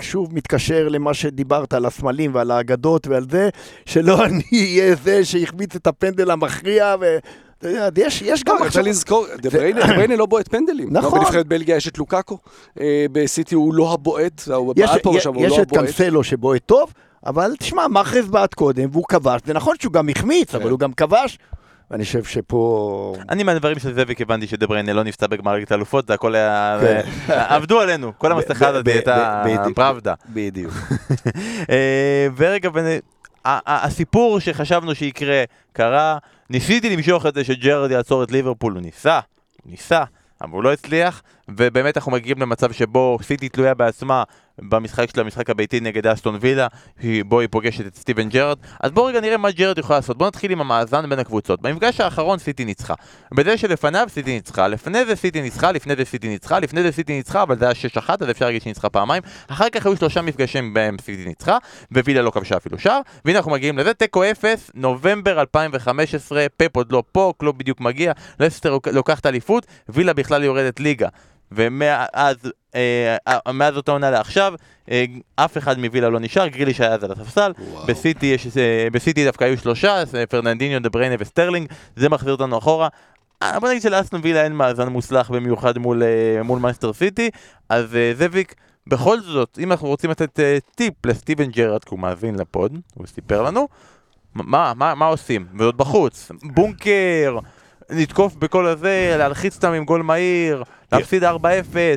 [0.01, 3.49] שוב מתקשר למה שדיברת על הסמלים ועל האגדות ועל זה,
[3.85, 7.17] שלא אני אהיה זה שהחמיץ את הפנדל המכריע, ו...
[7.69, 8.83] אתה יודע, יש, יש גם גם רוצה עכשיו...
[8.83, 10.87] לזכור, דה בריינה לא בועט פנדלים.
[10.91, 11.19] נכון.
[11.19, 12.37] לא, בנבחרת בלגיה יש את לוקאקו,
[12.79, 15.71] אה, בסיטי הוא לא הבועט, הוא יש, בעט פה יש, ושם, הוא יש לא את
[15.71, 15.85] הבועט.
[15.85, 16.93] קנסלו שבועט טוב,
[17.25, 20.61] אבל תשמע, מאחז בעט קודם, והוא כבש, זה נכון שהוא גם החמיץ, כן.
[20.61, 21.37] אבל הוא גם כבש,
[21.91, 23.15] ואני חושב שפה...
[23.29, 26.77] אני מהדברים של זאביק הבנתי שדבריינה לא נפצע בגמר ליגת האלופות, זה הכל היה...
[26.81, 27.01] כן.
[27.55, 29.43] עבדו עלינו, כל המסכה הזאת הייתה.
[29.75, 30.13] פראבדה.
[30.29, 30.73] בדיוק.
[31.69, 32.69] אה, ורגע,
[33.45, 36.17] הסיפור שחשבנו שיקרה קרה,
[36.49, 39.19] ניסיתי למשוך את זה שג'רד יעצור את ליברפול, הוא ניסה,
[39.63, 40.03] הוא ניסה,
[40.41, 44.23] אבל הוא לא הצליח, ובאמת אנחנו מגיעים למצב שבו סיטי תלויה בעצמה
[44.61, 46.67] במשחק של המשחק הביתי נגד אסטון וילה,
[47.25, 50.27] בו היא פוגשת את סטיבן ג'רד, אז בואו רגע נראה מה ג'רד יכול לעשות, בואו
[50.27, 51.61] נתחיל עם המאזן בין הקבוצות.
[51.61, 52.93] במפגש האחרון סיטי ניצחה,
[53.33, 57.13] בזה שלפניו סיטי ניצחה, לפני זה סיטי ניצחה, לפני זה סיטי ניצחה, לפני זה סיטי
[57.13, 60.73] ניצחה, אבל זה היה 6-1, אז אפשר להגיד שניצחה פעמיים, אחר כך היו שלושה מפגשים
[60.73, 61.57] בהם סיטי ניצחה,
[61.91, 66.91] ווילה לא כבשה אפילו שער, והנה אנחנו מגיעים לזה, תיקו 0, נובמבר 2015, פפ עוד
[66.91, 71.07] לא פה, קלוב בדיוק מגיע, לסטר לוקחת אליפות, וילה בכלל יורדת ליגה.
[71.51, 72.35] ומאז
[72.75, 74.53] אה, אה, מאז אותה עונה לעכשיו,
[74.91, 75.05] אה,
[75.35, 77.51] אף אחד מווילה לא נשאר, גריליש היה אז על הספסל.
[77.87, 82.57] בסיטי, יש, אה, בסיטי דווקא היו שלושה, אה, פרננדיניו, דה בריינה וסטרלינג, זה מחזיר אותנו
[82.57, 82.87] אחורה.
[83.43, 87.29] אה, בוא נגיד שלאסטון וילה אין מאזן מוצלח במיוחד מול, אה, מול מנצ'סטר סיטי,
[87.69, 88.55] אז אה, זאביק,
[88.87, 93.07] בכל זאת, אם אנחנו רוצים לתת אה, טיפ לסטיבן ג'רארד, כי הוא מאזין לפוד, הוא
[93.07, 93.67] סיפר לנו,
[94.35, 95.45] מה, מה, מה עושים?
[95.57, 97.37] ועוד בחוץ, בונקר,
[97.89, 101.27] לתקוף בכל הזה, להלחיץ אותם עם גול מהיר, להפסיד 4-0,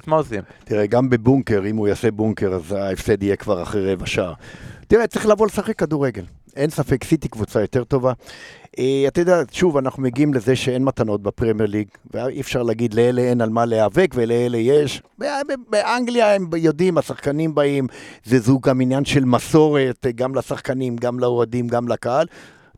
[0.06, 0.40] מה עושים?
[0.64, 4.32] תראה, גם בבונקר, אם הוא יעשה בונקר, אז ההפסד יהיה כבר אחרי רבע שעה.
[4.88, 6.24] תראה, צריך לבוא לשחק כדורגל.
[6.56, 8.12] אין ספק, סיטי קבוצה יותר טובה.
[8.78, 13.22] אה, אתה יודע, שוב, אנחנו מגיעים לזה שאין מתנות בפרמייר ליג, ואי אפשר להגיד לאלה
[13.22, 15.02] אין על מה להיאבק ולאלה יש.
[15.18, 17.86] ב- ב- באנגליה הם יודעים, השחקנים באים,
[18.24, 22.26] זה זוג גם עניין של מסורת, אה, גם לשחקנים, גם לאוהדים, גם לקהל.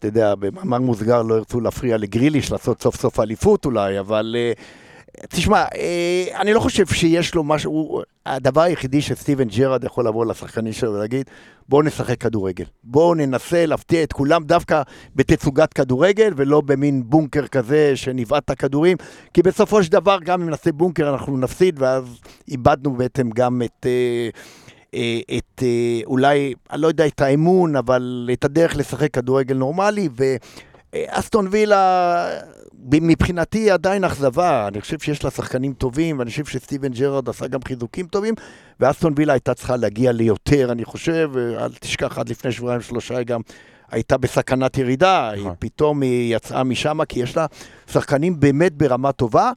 [0.00, 4.36] אתה יודע, במאמר מוסגר לא ירצו להפריע לגריליש לעשות סוף סוף אליפות אולי, אבל...
[4.38, 4.52] אה,
[5.28, 10.72] תשמע, אה, אני לא חושב שיש לו משהו, הדבר היחידי שסטיבן ג'רארד יכול לבוא לשחקנים
[10.72, 11.30] שלו ולהגיד,
[11.68, 12.64] בואו נשחק כדורגל.
[12.84, 14.82] בואו ננסה להפתיע את כולם דווקא
[15.16, 18.96] בתצוגת כדורגל, ולא במין בונקר כזה שנבעט את הכדורים,
[19.34, 22.04] כי בסופו של דבר, גם אם נעשה בונקר אנחנו נפסיד, ואז
[22.48, 23.86] איבדנו בעצם גם את...
[23.86, 24.28] אה,
[25.38, 30.09] את אה, אולי, אני לא יודע, את האמון, אבל את הדרך לשחק כדורגל נורמלי,
[30.94, 32.26] ואסטון וילה,
[32.72, 37.46] ב- מבחינתי עדיין אכזבה, אני חושב שיש לה שחקנים טובים, ואני חושב שסטיבן ג'רארד עשה
[37.46, 38.35] גם חיזוקים טובים,
[38.81, 43.16] ואסטון וילה הייתה צריכה להגיע ליותר, אני חושב, אה, אל תשכח, עד לפני שבועיים שלושה
[43.18, 43.40] היא גם
[43.90, 45.55] הייתה בסכנת ירידה, היא נכון.
[45.59, 47.46] פתאום היא יצאה משם, כי יש לה
[47.90, 49.53] שחקנים באמת ברמה טובה.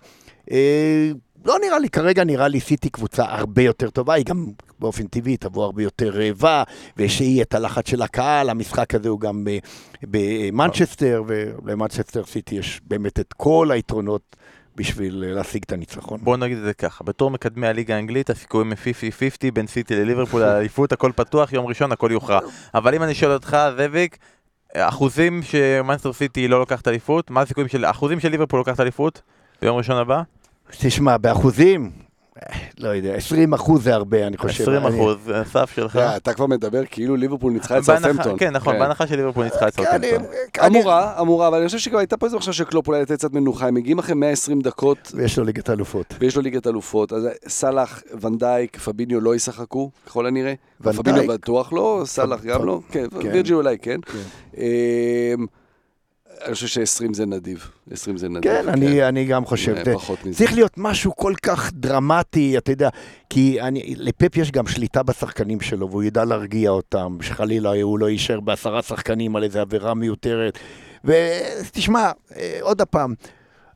[1.45, 4.45] לא נראה לי, כרגע נראה לי סיטי קבוצה הרבה יותר טובה, היא גם
[4.79, 6.63] באופן טבעי תבוא הרבה יותר רעבה,
[6.97, 9.57] ושיהיה את הלחץ של הקהל, המשחק הזה הוא גם אה,
[10.03, 14.35] במנצ'סטר, ולמנצ'סטר סיטי יש באמת את כל היתרונות
[14.75, 16.19] בשביל אה, להשיג את הניצחון.
[16.23, 18.77] בואו נגיד את זה ככה, בתור מקדמי הליגה האנגלית הסיכויים הם
[19.47, 22.39] 50-50 בין סיטי לליברפול, האליפות הכל פתוח, יום ראשון הכל יוכרע.
[22.73, 24.17] אבל אם אני שואל אותך, זאביק,
[24.75, 29.21] אחוזים שמאנסטר סיטי לא לוקחת אליפות, מה הסיכויים של, אחוזים של ליברפול לוקחת אליפות
[29.61, 30.21] ביום ראשון הבא?
[30.79, 31.91] תשמע, באחוזים,
[32.79, 34.63] לא יודע, 20 אחוז זה הרבה, אני חושב.
[34.63, 35.17] 20 אני- אחוז,
[35.51, 35.95] סף שלך.
[35.95, 38.37] אה, אתה כבר מדבר כאילו ליברפול ניצחה את סאוטהמפטון.
[38.39, 39.85] כן, נכון, בהנחה שליברפול ניצחה את כן.
[39.91, 40.07] אני-
[40.61, 43.13] אני- אמורה, אמורה, אבל אני חושב שגם הייתה פה איזו מחשבה של קלופ אולי לתת
[43.17, 46.13] קצת מנוחה, הם מגיעים אחרי 120 דקות ויש לו ליגת אלופות.
[46.19, 50.53] ויש לו ליגת אלופות, אז סאלח, ונדייק, פביניו לא ישחקו, ככל הנראה.
[50.81, 51.01] ונדייק?
[51.01, 53.27] פביניו בטוח לא, סאלח גם לא, כן, כן.
[53.27, 53.99] וירג'י אולי כן.
[56.43, 56.47] כן.
[56.47, 58.51] אני חושב ש-20 זה נדיב, 20 זה נדיב.
[58.51, 59.75] כן, אני, אני גם חושב.
[59.85, 60.37] זה- פחות מזה.
[60.37, 62.89] צריך להיות משהו כל כך דרמטי, אתה יודע,
[63.29, 68.09] כי אני, לפפ יש גם שליטה בשחקנים שלו, והוא ידע להרגיע אותם, שחלילה הוא לא
[68.09, 70.59] יישאר בעשרה שחקנים על איזה עבירה מיותרת.
[71.05, 73.13] ותשמע, אה, עוד פעם,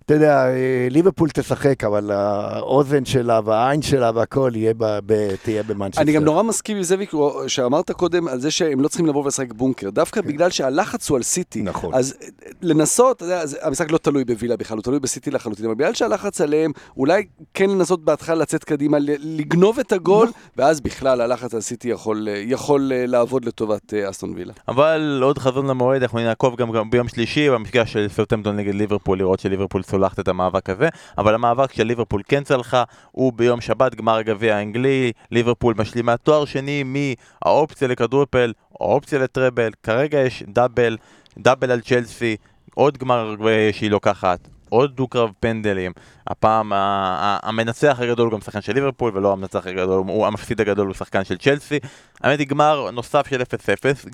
[0.08, 5.63] אתה יודע, אה, ליברפול תשחק, אבל האוזן שלה והעין שלה והכל יהיה ב, ב, תהיה
[5.63, 6.02] במנצ'סטר.
[6.02, 7.12] אני גם נורא מסכים עם זאביק,
[7.48, 11.24] שאמרת קודם על זה שהם לא צריכים לבוא ולשחק בונקר, דווקא בגלל שהלחץ הוא על
[11.24, 11.60] סיטי.
[11.60, 11.65] כן.
[11.65, 11.93] נכון.
[11.93, 12.28] אז אה,
[12.62, 15.93] לנסות, אתה יודע, זה- המשחק לא תלוי בווילה בכלל, הוא תלוי בסיטי לחלוטין, אבל בגלל
[15.93, 21.62] שהלחץ עליהם, אולי כן לנסות בהתחלה לצאת קדימה, לגנוב את הגול, ואז בכלל הלחץ על
[21.62, 24.54] סיטי יכול, אה, יכול לעבוד לטובת אסטון וילה.
[24.67, 29.17] אבל עוד חזון למועד, אנחנו נעקוב גם, גם ביום שלישי במפגש של סרטמפטון נגד ליברפול,
[29.20, 33.96] לראות שליברפול סולחת את המאבק הזה, אבל המאבק של ליברפול כן צלחה, הוא ביום שבת,
[33.96, 40.98] גמר הגביע האנגלי, ליברפול משלימה תואר שני מהאופציה לכדורפל, האופציה לטראבל, כרגע יש דאבל,
[41.38, 42.36] דאבל על צ'לסי,
[42.76, 43.36] עוד גמר
[43.72, 44.48] שהיא לוקחת.
[44.70, 45.92] עוד דו-קרב פנדלים,
[46.28, 50.96] הפעם המנצח הגדול הוא גם שחקן של ליברפול ולא המנצח הגדול, הוא המפסיד הגדול הוא
[50.96, 51.80] שחקן של צ'לסי.
[52.22, 53.46] האמת היא גמר נוסף של 0-0,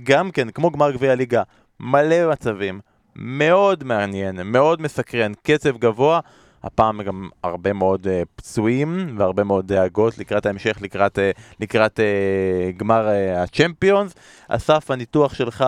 [0.03, 1.43] גם כן כמו גמר גביע הליגה,
[1.79, 2.79] מלא מצבים,
[3.15, 6.19] מאוד מעניין, מאוד מסקרן, קצב גבוה.
[6.63, 11.21] הפעם גם הרבה מאוד uh, פצועים והרבה מאוד דאגות לקראת ההמשך, לקראת, uh,
[11.59, 14.13] לקראת uh, גמר uh, הצ'מפיונס.
[14.47, 15.65] אסף, הניתוח שלך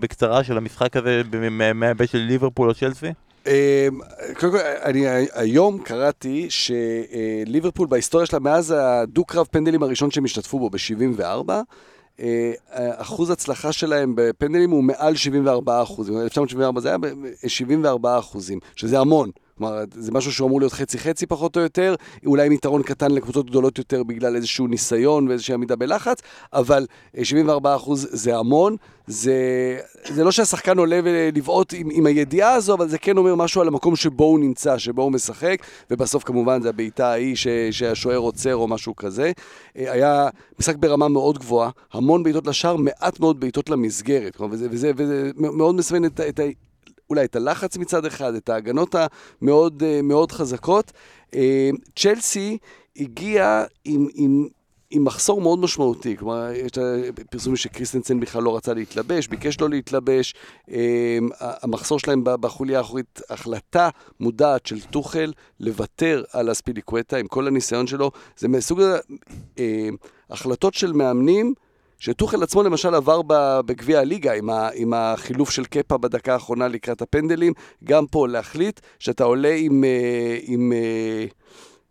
[0.00, 1.22] בקצרה של המשחק הזה
[1.74, 3.12] מההיבט של ליברפול או צ'לסי?
[4.40, 10.70] קודם כל, אני היום קראתי שליברפול בהיסטוריה שלה, מאז הדו-קרב פנדלים הראשון שהם השתתפו בו
[10.70, 11.50] ב-74,
[12.96, 16.10] אחוז הצלחה שלהם בפנדלים הוא מעל 74 אחוז.
[16.10, 16.98] ב-1974 זה היה
[17.46, 19.30] 74 אחוזים, שזה המון.
[19.58, 21.94] כלומר, זה משהו שהוא אמור להיות חצי-חצי פחות או יותר,
[22.26, 26.18] אולי עם יתרון קטן לקבוצות גדולות יותר בגלל איזשהו ניסיון ואיזושהי עמידה בלחץ,
[26.52, 27.18] אבל 74%
[27.94, 28.76] זה המון.
[29.08, 29.34] זה,
[30.08, 31.00] זה לא שהשחקן עולה
[31.32, 34.78] לבעוט עם, עם הידיעה הזו, אבל זה כן אומר משהו על המקום שבו הוא נמצא,
[34.78, 35.56] שבו הוא משחק,
[35.90, 37.36] ובסוף כמובן זה הבעיטה ההיא
[37.70, 39.32] שהשוער עוצר או משהו כזה.
[39.78, 40.28] אה, היה
[40.60, 44.40] משחק ברמה מאוד גבוהה, המון בעיטות לשער, מעט מאוד בעיטות למסגרת.
[44.50, 46.40] וזה, וזה, וזה מאוד מסמן את, את,
[47.10, 48.94] אולי את הלחץ מצד אחד, את ההגנות
[49.42, 50.92] המאוד אה, מאוד חזקות.
[51.34, 52.58] אה, צ'לסי
[52.96, 54.48] הגיע עם, עם,
[54.90, 56.72] עם מחסור מאוד משמעותי, כלומר, יש
[57.30, 60.34] פרסומים שקריסטנסן בכלל לא רצה להתלבש, ביקש לא להתלבש,
[60.70, 63.88] אה, המחסור שלהם בחוליה האחורית, החלטה
[64.20, 68.80] מודעת של טוחל לוותר על אספיליקווטה עם כל הניסיון שלו, זה מסוג
[70.30, 71.54] החלטות של מאמנים
[71.98, 73.20] שטוחל עצמו למשל עבר
[73.66, 77.52] בגביע הליגה עם, ה, עם החילוף של קפה בדקה האחרונה לקראת הפנדלים,
[77.84, 81.26] גם פה להחליט שאתה עולה עם, אה, עם, עם אה,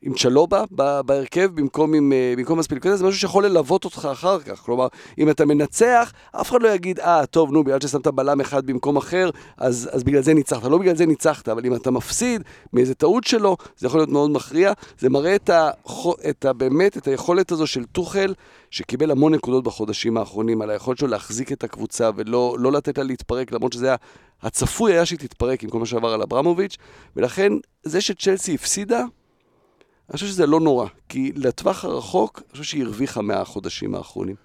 [0.01, 0.63] עם צ'לובה
[1.05, 4.59] בהרכב במקום עם אה, במקום אספיליקווטה, זה משהו שיכול ללוות אותך אחר כך.
[4.59, 8.65] כלומר, אם אתה מנצח, אף אחד לא יגיד, אה, טוב, נו, בגלל ששמת בלם אחד
[8.65, 10.63] במקום אחר, אז, אז בגלל זה ניצחת.
[10.63, 12.41] לא בגלל זה ניצחת, אבל אם אתה מפסיד
[12.73, 14.73] מאיזה טעות שלו, זה יכול להיות מאוד מכריע.
[14.99, 15.69] זה מראה את, ה,
[16.29, 18.33] את ה, באמת, את היכולת הזו של טוחל,
[18.71, 23.03] שקיבל המון נקודות בחודשים האחרונים, על היכולת שלו להחזיק את הקבוצה ולא לא לתת לה
[23.03, 23.95] להתפרק, למרות שזה היה...
[24.41, 26.77] הצפוי היה שהיא תתפרק עם כל מה שעבר על אברמוביץ',
[27.15, 29.03] ולכן זה שצ'לסי הפסידה,
[30.09, 34.35] אני חושב שזה לא נורא, כי לטווח הרחוק, אני חושב שהיא הרוויחה מהחודשים האחרונים.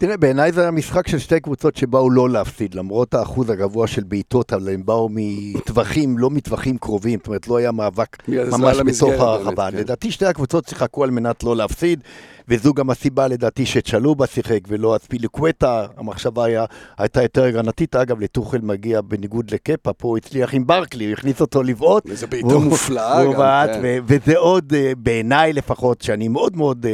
[0.00, 4.02] תראה, בעיניי זה היה משחק של שתי קבוצות שבאו לא להפסיד, למרות האחוז הגבוה של
[4.02, 9.20] בעיטות, אבל הם באו מטווחים, לא מטווחים קרובים, זאת אומרת, לא היה מאבק ממש בתוך
[9.20, 9.70] הרחבה.
[9.70, 9.76] כן.
[9.76, 12.00] לדעתי שתי הקבוצות שיחקו על מנת לא להפסיד,
[12.48, 16.64] וזו גם הסיבה לדעתי שצ'לובה שיחק ולא אספיליקווטה, המחשבה היה,
[16.98, 17.96] הייתה יותר הגנתית.
[17.96, 22.02] אגב, לטוחל מגיע בניגוד לקפה, פה הוא הצליח עם ברקלי, הוא הכניס אותו לבעוט.
[22.06, 24.00] וזה בעיטה מופלאה גם, כן.
[24.06, 26.86] וזה עוד, אה, בעיניי לפחות, שאני מאוד מאוד...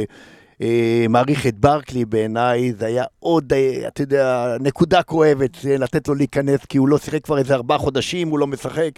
[0.61, 6.07] אה, אה, מעריך את ברקלי בעיניי, זה היה עוד, אה, אתה יודע, נקודה כואבת, לתת
[6.07, 8.91] לו להיכנס, כי הוא לא שיחק כבר איזה ארבעה חודשים, הוא לא משחק.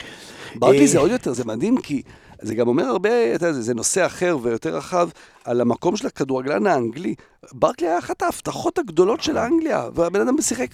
[0.56, 2.02] ברקלי זה עוד יותר, זה מדהים, כי
[2.42, 5.10] זה גם אומר הרבה, אתה יודע, זה נושא אחר ויותר רחב,
[5.44, 7.16] על המקום של הכדורגלן האנגלי.
[7.54, 10.68] ברקלי היה אחת ההבטחות הגדולות של האנגליה, והבן אדם שיחק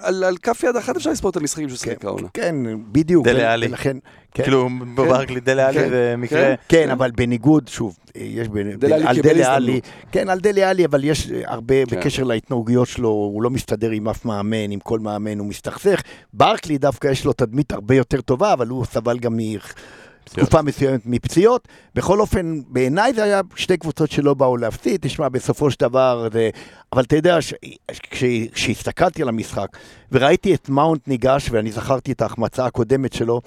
[0.00, 2.28] על, על כף יד אחת אפשר לספור את המשחקים שהוא שיחק כן, העונה.
[2.34, 2.54] כן,
[2.92, 3.24] בדיוק.
[3.24, 3.66] דלה עלי.
[3.66, 3.96] ולכן,
[4.34, 4.42] כן.
[4.42, 6.54] כאילו, ברקלי דלה עלי זה מקרה...
[6.68, 8.48] כן, אבל בניגוד, שוב, יש.
[9.06, 9.80] על דלה עלי,
[10.12, 14.24] כן, על דלה עלי, אבל יש הרבה בקשר להתנהגויות שלו, הוא לא מסתדר עם אף
[14.24, 16.02] מאמן, עם כל מאמן הוא מסתכסך.
[16.32, 19.40] ברקלי דווקא יש לו תדמית הרבה יותר טובה, אבל הוא סבל גם מ...
[20.34, 21.68] תקופה מסוימת מפציעות.
[21.94, 25.00] בכל אופן, בעיניי זה היה שתי קבוצות שלא באו להפסיד.
[25.02, 26.50] תשמע, בסופו של דבר, זה...
[26.92, 27.38] אבל אתה יודע,
[28.52, 29.68] כשהסתכלתי על המשחק
[30.12, 33.40] וראיתי את מאונט ניגש, ואני זכרתי את ההחמצה הקודמת שלו,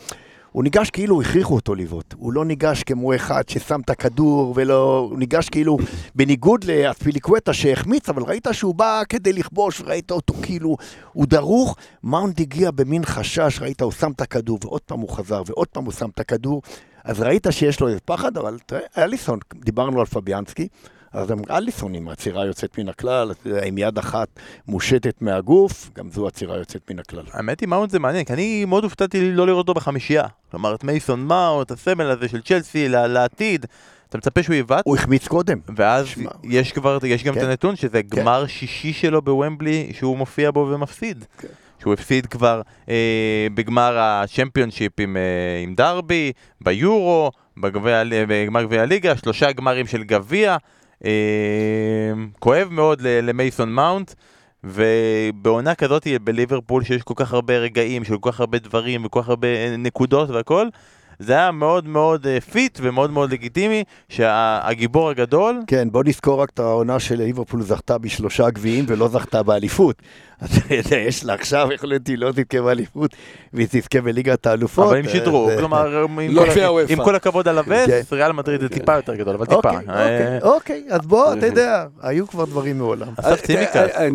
[0.52, 2.14] הוא ניגש כאילו הכריחו אותו לבעוט.
[2.18, 5.08] הוא לא ניגש כמו אחד ששם את הכדור ולא...
[5.10, 5.78] הוא ניגש כאילו
[6.16, 10.78] בניגוד לאספיליקווטה שהחמיץ, אבל ראית שהוא בא כדי לכבוש, וראית אותו כאילו...
[11.14, 11.76] הוא דרוך.
[12.04, 15.86] מאונט הגיע במין חשש, ראית, הוא שם את הכדור, ועוד פעם הוא חזר, ועוד פעם
[15.86, 16.62] הוא שם את הכדור.
[17.04, 20.68] אז ראית שיש לו איזה פחד, אבל תראה, אליסון, דיברנו על פביאנסקי.
[21.14, 23.32] אז גם אליסון עם עצירה יוצאת מן הכלל,
[23.66, 24.28] עם יד אחת
[24.68, 27.24] מושטת מהגוף, גם זו עצירה יוצאת מן הכלל.
[27.32, 30.24] האמת היא, מאונט זה מעניין, כי אני מאוד הופתעתי לא לראות אותו בחמישייה.
[30.52, 33.66] כלומר, את מייסון מאונט, הסמל הזה של צ'לסי לעתיד.
[34.10, 34.84] אתה מצפה שהוא יבעט?
[34.86, 35.60] הוא החמיץ קודם.
[35.76, 36.32] ואז שמה.
[36.44, 37.40] יש כבר, יש גם כן.
[37.40, 38.22] את הנתון שזה כן.
[38.22, 41.26] גמר שישי שלו בוומבלי שהוא מופיע בו ומפסיד.
[41.38, 41.48] כן.
[41.80, 49.52] שהוא הפסיד כבר אה, בגמר הצ'מפיונשיפ עם, אה, עם דרבי, ביורו, בגמר גביע הליגה, שלושה
[49.52, 50.58] גמרים של גביע.
[51.06, 51.10] אמ,
[52.40, 54.14] כואב מאוד למייסון מאונט,
[54.64, 59.30] ובעונה כזאת בליברפול שיש כל כך הרבה רגעים, של כל כך הרבה דברים וכל כך
[59.30, 60.68] הרבה נקודות והכל,
[61.20, 66.50] זה היה מאוד מאוד אה, fit ומאוד מאוד לגיטימי, שהגיבור הגדול, כן, בוא נזכור רק
[66.50, 70.02] את העונה של ליברפול זכתה בשלושה גביעים ולא זכתה באליפות.
[70.46, 73.12] אתה יודע, יש לה עכשיו, יכול להיות היא לא תזכה באליפות,
[73.54, 74.88] והיא תזכה בליגת האלופות.
[74.88, 76.94] אבל עם שדרוג, אה, כלומר, עם לא כל- הוופא.
[76.94, 77.72] עם כל הכבוד על כן.
[77.72, 79.58] הווסט, ריאל מדריד זה טיפה יותר גדול, אבל טיפה.
[79.58, 80.04] אוקיי, אה,
[80.38, 83.08] אוקיי, אוקיי, אז בוא, אתה יודע, היו כבר דברים מעולם.
[83.18, 83.76] אסף צימיקאס.
[83.76, 84.10] אה, אה,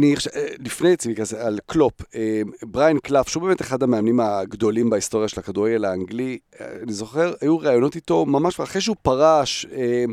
[0.64, 5.84] לפני צימקס, על קלופ, אה, בריין קלף, שהוא באמת אחד המאמנים הגדולים בהיסטוריה של הכדורגל
[5.84, 10.04] האנגלי, אה, אני זוכר, היו ראיונות איתו ממש אחרי שהוא פרש, אה,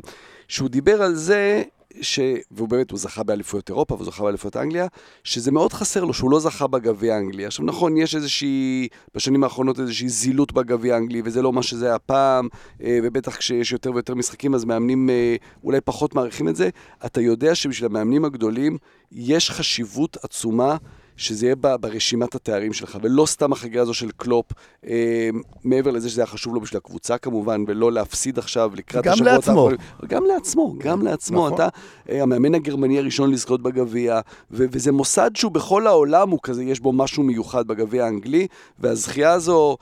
[0.48, 1.64] שהוא דיבר על זה,
[2.02, 2.20] ש...
[2.52, 4.88] והוא באמת, הוא זכה באליפויות אירופה, והוא זכה באליפויות אנגליה,
[5.24, 7.46] שזה מאוד חסר לו, שהוא לא זכה בגביע האנגלי.
[7.46, 12.00] עכשיו נכון, יש איזושהי, בשנים האחרונות איזושהי זילות בגביע האנגלי, וזה לא מה שזה היה
[12.00, 12.48] פעם,
[12.84, 16.70] אה, ובטח כשיש יותר ויותר משחקים, אז מאמנים אה, אולי פחות מעריכים את זה.
[17.06, 18.78] אתה יודע שבשביל המאמנים הגדולים,
[19.12, 20.78] יש חשיבות עצומה
[21.22, 24.46] שזה יהיה ברשימת התארים שלך, ולא סתם החגיגה הזו של קלופ,
[24.88, 25.30] אה,
[25.64, 29.34] מעבר לזה שזה היה חשוב לו בשביל הקבוצה כמובן, ולא להפסיד עכשיו לקראת גם השבועות
[29.34, 29.52] לעצמו.
[29.52, 29.78] האחרונים.
[30.08, 31.46] גם לעצמו, גם לעצמו.
[31.46, 31.54] נכון.
[31.54, 31.68] אתה
[32.10, 34.20] אה, המאמן הגרמני הראשון לזכות בגביע,
[34.52, 38.48] ו- וזה מוסד שהוא בכל העולם הוא כזה, יש בו משהו מיוחד בגביע האנגלי,
[38.80, 39.78] והזכייה הזו...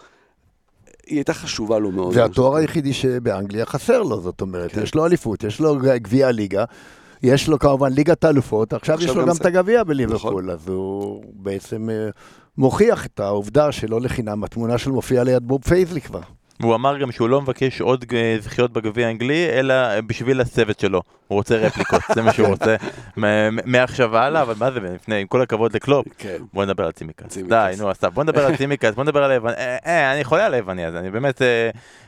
[1.08, 2.14] היא הייתה חשובה לו מאוד.
[2.14, 4.84] זה התואר היחידי שבאנגליה חסר לו, זאת אומרת, כן.
[4.84, 6.66] יש לו אליפות, יש לו גביע הליגה,
[7.24, 9.36] יש לו כמובן ליגת האלופות, עכשיו יש עכשיו לו גם.
[9.36, 12.10] את הגביע בליברפול, אז הוא בעצם אה,
[12.58, 16.22] מוכיח את העובדה שלא לחינם התמונה שלו מופיעה ליד בוב פייזלי כבר.
[16.64, 21.02] הוא אמר גם שהוא לא מבקש עוד אה, זכיות בגביע האנגלי, אלא בשביל הצוות שלו.
[21.28, 22.76] הוא רוצה רפליקות, זה מה שהוא רוצה
[23.18, 26.38] מ- מ- מעכשיו והלאה, אבל מה זה, לפני, עם כל הכבוד לקלופ, כן.
[26.54, 27.38] בוא נדבר על צימקס.
[27.38, 30.46] די, נו, אסף, בוא נדבר על צימקס, בוא נדבר על היווני, אה, אה, אני חולה
[30.46, 31.42] על היווני הזה, אני באמת...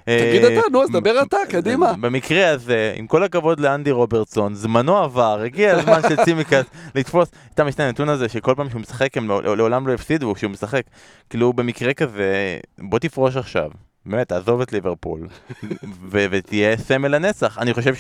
[0.06, 1.94] תגיד אתה, נו, אז דבר אתה, קדימה.
[2.02, 6.64] במקרה הזה, עם כל הכבוד לאנדי רוברטסון, זמנו עבר, הגיע הזמן של צימקס
[6.96, 10.52] לתפוס את המשנה הנתון הזה, שכל פעם שהוא משחק הם לא- לעולם לא הפסידו כשהוא
[10.52, 10.82] משחק.
[11.30, 13.70] כאילו, במקרה כזה, בוא תפרוש עכשיו.
[14.06, 15.28] באמת, תעזוב את ליברפול,
[16.12, 17.58] ו- ותהיה סמל לנצח.
[17.58, 17.94] אני חושב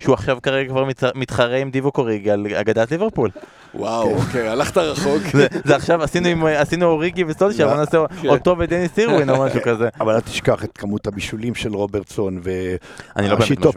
[0.00, 3.30] שהוא עכשיו כרגע כבר מת- מתחרה עם דיוו קוריגי על אגדת ליברפול.
[3.78, 5.22] וואו, אוקיי, הלכת רחוק.
[5.64, 8.28] זה- עכשיו עשינו עם- עשינו אוריגי וסטולשר, בוא נעשה כן.
[8.28, 9.88] אותו ודניס סירווין או משהו כזה.
[10.00, 12.40] אבל אל תשכח את כמות הבישולים של רוברטסון,
[13.16, 13.76] אני לא והשיתוף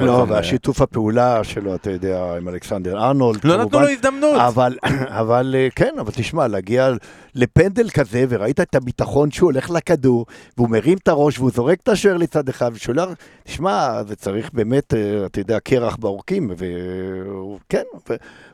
[0.00, 3.40] לא, והשיתוף הפעולה שלו, אתה יודע, עם אלכסנדר ארנולד.
[3.44, 3.80] לא נתנו.
[3.80, 4.40] לו הזדמנות.
[4.40, 4.76] אבל,
[5.22, 6.90] אבל אה, כן, אבל תשמע, להגיע
[7.34, 10.26] לפנדל כזה, וראית את הביטחון שהוא הולך לכדור,
[10.56, 13.08] והוא מרים את הראש, והוא זורק את השוער לצד אחד, ושולח,
[13.44, 17.82] תשמע, זה צריך באמת, אה, אתה יודע, קרח בעורקים, וכן.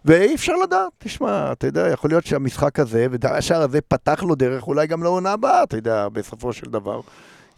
[0.04, 4.66] ואי אפשר לדעת, תשמע, אתה יודע, יכול להיות שהמשחק הזה, והשער הזה פתח לו דרך
[4.66, 7.00] אולי גם לעונה הבאה, אתה יודע, בסופו של דבר.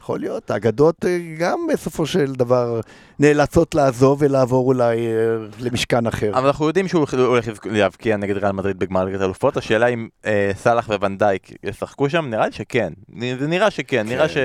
[0.00, 2.80] יכול להיות, האגדות אה, גם בסופו של דבר
[3.18, 5.12] נאלצות לעזוב ולעבור אולי אה,
[5.60, 6.30] למשכן אחר.
[6.38, 10.50] אבל אנחנו יודעים שהוא הולך להבקיע נגד ריאל מדריד בגמר ליגת האלופות, השאלה אם אה,
[10.56, 12.92] סאלח וונדייק ישחקו שם, נראה לי שכן,
[13.38, 14.36] זה נראה שכן, נראה ש-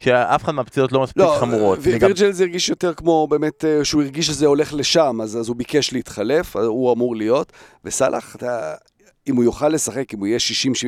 [0.00, 1.78] שאף אחד מהפציעות לא מספיק לא, חמורות.
[1.78, 5.48] ו- וירג'ל זה הרגיש יותר כמו באמת, אה, שהוא הרגיש שזה הולך לשם, אז, אז
[5.48, 7.52] הוא ביקש להתחלף, הוא אמור להיות,
[7.84, 8.74] וסאלח, אתה,
[9.28, 10.38] אם הוא יוכל לשחק, אם הוא יהיה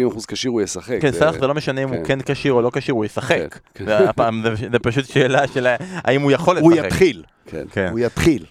[0.08, 0.98] 60-70 אחוז כשיר, הוא ישחק.
[1.00, 2.18] כן, סאלח זה לא משנה אם הוא כן.
[2.22, 3.58] כן כשיר או לא כשיר, הוא ישחק.
[3.74, 4.32] כן, כן.
[4.72, 6.64] זה פשוט שאלה של האם הוא יכול לשחק.
[6.64, 7.88] הוא יתחיל, כן, כן.
[7.90, 8.44] הוא יתחיל.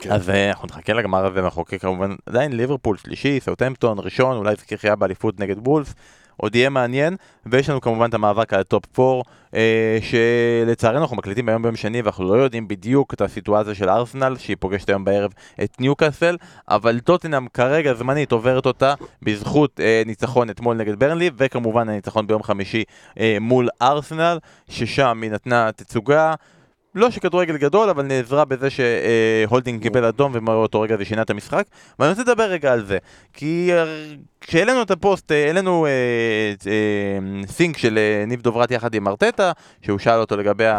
[0.00, 0.12] כן.
[0.12, 4.96] אז אה, אנחנו נחכה לגמר הזה מחוקק כמובן עדיין ליברפול שלישי, סאוטהמפטון ראשון, אולי זכייה
[4.96, 5.94] באליפות נגד וולבס,
[6.40, 7.16] עוד יהיה מעניין,
[7.46, 9.22] ויש לנו כמובן את המאבק על הטופ 4,
[9.54, 14.36] אה, שלצערנו אנחנו מקליטים היום ביום שני ואנחנו לא יודעים בדיוק את הסיטואציה של ארסנל,
[14.36, 15.32] שהיא פוגשת היום בערב
[15.64, 16.36] את ניוקאסל,
[16.68, 22.42] אבל טוטנאם כרגע זמנית עוברת אותה בזכות אה, ניצחון אתמול נגד ברנלי, וכמובן הניצחון ביום
[22.42, 22.84] חמישי
[23.18, 26.34] אה, מול ארסנל, ששם היא נתנה תצוגה.
[26.98, 31.64] לא שכדורגל גדול, אבל נעזרה בזה שהולדינג קיבל אדום ומאותו רגע זה שינה את המשחק.
[31.98, 32.98] ואני רוצה לדבר רגע על זה,
[33.32, 33.70] כי
[34.40, 35.90] כשהעלינו את הפוסט, אה, העלינו אה,
[36.70, 40.78] אה, סינק של ניב דוברת יחד עם ארטטה, שהוא שאל אותו לגבי ה...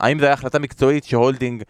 [0.00, 1.62] האם זו הייתה החלטה מקצועית שהולדינג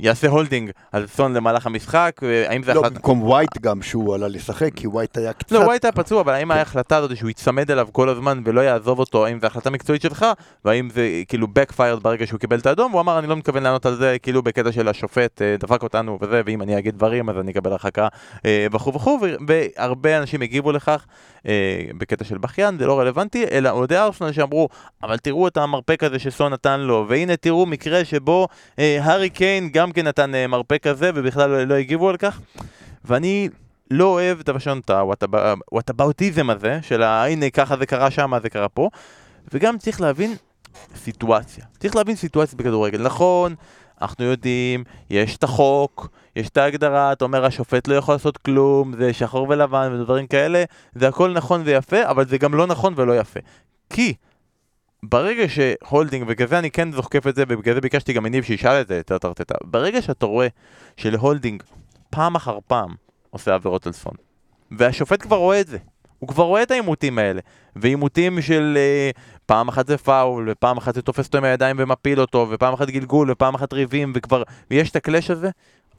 [0.00, 2.94] יעשה הולדינג על סון למהלך המשחק, האם זה לא, החלטה...
[2.94, 5.52] במקום ווייט גם שהוא עלה לשחק, כי ווייט היה קצת...
[5.52, 8.98] לא, הוא הייתה פצוע, אבל האם ההחלטה הזאת שהוא ייצמד אליו כל הזמן ולא יעזוב
[8.98, 10.26] אותו, האם זו החלטה מקצועית שלך,
[10.64, 13.86] והאם זה כאילו backfired ברגע שהוא קיבל את האדום, הוא אמר אני לא מתכוון לענות
[13.86, 17.36] על זה, כאילו בקטע של השופט אה, דפק אותנו וזה, ואם אני אגיד דברים אז
[17.38, 18.08] אני אקבל הרחקה
[18.46, 19.18] אה, וכו' וכו',
[19.48, 21.06] והרבה אנשים הגיבו לכך
[21.46, 24.68] אה, בקטע של בכיין, זה לא רלוונטי, אלא אוהדי ארסנל שאמרו,
[25.02, 29.70] אבל תראו את המרפק הזה שסון נתן לו, והנה תראו מקרה שבו אה, הארי קיין
[29.72, 32.40] גם כן נתן אה, מרפק כזה ובכלל לא, לא הגיבו על כך,
[33.04, 33.48] ואני
[33.90, 34.90] לא אוהב את הלשון את
[35.70, 38.88] ה whataboutism הזה, של הנה ככה זה קרה שם, זה קרה פה,
[39.52, 40.34] וגם צריך להבין
[40.96, 41.64] סיטואציה.
[41.78, 43.02] צריך להבין סיטואציה בכדורגל.
[43.02, 43.54] נכון,
[44.02, 48.92] אנחנו יודעים, יש את החוק, יש את ההגדרה, אתה אומר השופט לא יכול לעשות כלום,
[48.96, 50.64] זה שחור ולבן ודברים כאלה,
[50.94, 53.40] זה הכל נכון ויפה, אבל זה גם לא נכון ולא יפה.
[53.90, 54.14] כי
[55.02, 58.80] ברגע שהולדינג, ובגלל זה אני כן זוקף את זה, ובגלל זה ביקשתי גם מניב שישאל
[58.80, 60.46] את זה, את ארטטה, ברגע שאתה רואה
[60.96, 61.62] שלהולדינג
[62.10, 62.90] פעם אחר פעם
[63.30, 64.14] עושה עבירות על סון,
[64.70, 65.78] והשופט כבר רואה את זה,
[66.18, 67.40] הוא כבר רואה את העימותים האלה,
[67.76, 68.78] ועימותים של
[69.14, 72.74] uh, פעם אחת זה פאול, ופעם אחת זה תופס אותו עם הידיים ומפיל אותו, ופעם
[72.74, 75.50] אחת גלגול, ופעם אחת ריבים, וכבר יש את הקלאש הזה,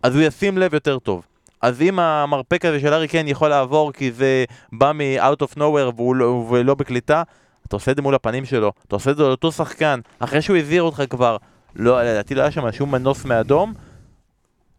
[0.04, 1.26] אז הוא ישים לב יותר טוב.
[1.62, 5.95] אז אם המרפק הזה של ארי קיין יכול לעבור כי זה בא מ-out of nowhere
[5.95, 7.24] והוא לא, ולא בקליטה,
[7.68, 10.57] אתה עושה את זה מול הפנים שלו, אתה עושה את זה לאותו שחקן, אחרי שהוא
[10.57, 11.38] הזהיר אותך כבר,
[11.76, 13.74] לא, לדעתי לא היה שם שום מנוס מאדום.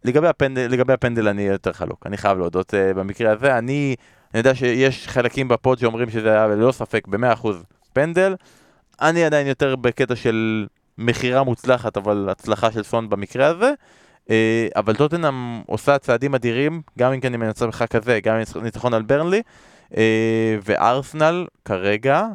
[0.05, 3.97] לגבי הפנדל, לגבי הפנדל אני יותר חלוק, אני חייב להודות uh, במקרה הזה, אני,
[4.35, 7.49] אני יודע שיש חלקים בפוד שאומרים שזה היה ללא ספק ב-100%
[7.93, 8.35] פנדל,
[9.01, 10.67] אני עדיין יותר בקטע של
[10.99, 13.73] מכירה מוצלחת, אבל הצלחה של סון במקרה הזה.
[14.31, 18.63] אה, אבל טוטנאם עושה צעדים אדירים, גם אם כן היא מנצחת משחק כזה, גם אם
[18.63, 19.43] ניצחון על ברנלי,
[19.97, 22.27] אה, וארסנל כרגע,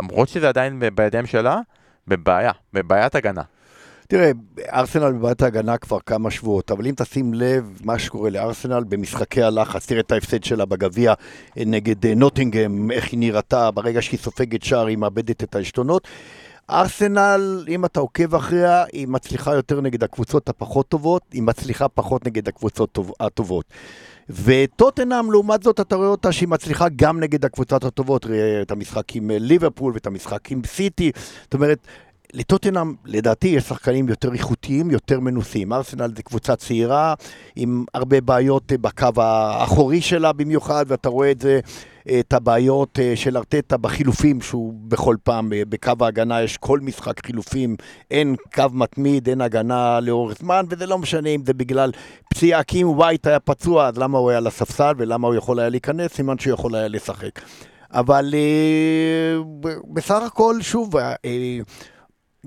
[0.00, 1.60] למרות שזה עדיין בידיים שלה,
[2.08, 3.42] בבעיה, בבעיית הגנה.
[4.08, 4.30] תראה,
[4.72, 9.86] ארסנל בבעיית ההגנה כבר כמה שבועות, אבל אם תשים לב מה שקורה לארסנל במשחקי הלחץ,
[9.86, 11.14] תראה את ההפסד שלה בגביע
[11.56, 16.08] נגד אה, נוטינגהם, איך היא נראתה ברגע שהיא סופגת שער, היא מאבדת את העשתונות.
[16.70, 22.26] ארסנל, אם אתה עוקב אחריה, היא מצליחה יותר נגד הקבוצות הפחות טובות, היא מצליחה פחות
[22.26, 23.64] נגד הקבוצות הטובות.
[24.30, 28.26] וטוטנאם, לעומת זאת, אתה רואה אותה שהיא מצליחה גם נגד הקבוצות הטובות,
[28.62, 31.12] את המשחק עם אה, ליברפול ואת המשחק עם סיטי,
[31.42, 31.78] זאת אומרת,
[32.32, 35.72] לטוטנאם, לדעתי, יש שחקנים יותר איכותיים, יותר מנוסים.
[35.72, 37.14] ארסנל זה קבוצה צעירה,
[37.56, 41.60] עם הרבה בעיות אה, בקו האחורי שלה במיוחד, ואתה רואה את זה,
[42.20, 47.26] את הבעיות אה, של ארטטה בחילופים, שהוא בכל פעם, אה, בקו ההגנה יש כל משחק
[47.26, 47.76] חילופים,
[48.10, 51.92] אין קו מתמיד, אין הגנה לאורך זמן, וזה לא משנה אם זה בגלל
[52.30, 55.60] פציעה, כי אם ווייט היה פצוע, אז למה הוא היה על הספסל, ולמה הוא יכול
[55.60, 57.40] היה להיכנס, סימן שהוא יכול היה לשחק.
[57.92, 58.34] אבל
[59.92, 60.94] בסך הכל, שוב,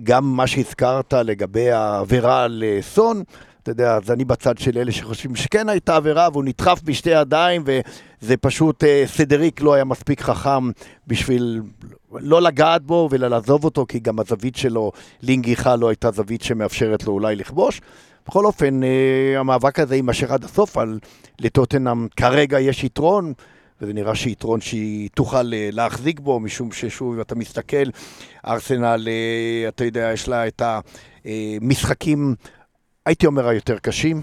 [0.03, 3.23] גם מה שהזכרת לגבי העבירה על אה, סון,
[3.63, 7.63] אתה יודע, אז אני בצד של אלה שחושבים שכן הייתה עבירה והוא נדחף בשתי ידיים
[7.65, 10.71] וזה פשוט, אה, סדריק לא היה מספיק חכם
[11.07, 11.61] בשביל
[12.11, 14.91] לא לגעת בו ולעזוב אותו, כי גם הזווית שלו,
[15.21, 17.81] לינגיחה לא הייתה זווית שמאפשרת לו אולי לכבוש.
[18.27, 20.99] בכל אופן, אה, המאבק הזה יימשך עד הסוף, על
[21.39, 23.33] לטוטנאם כרגע יש יתרון.
[23.81, 27.89] וזה נראה שיתרון שהיא תוכל אה, להחזיק בו, משום ששוב, אם אתה מסתכל,
[28.47, 29.07] ארסנל,
[29.67, 30.61] אתה יודע, יש לה את
[31.25, 32.35] המשחקים,
[33.05, 34.21] הייתי אומר, היותר קשים.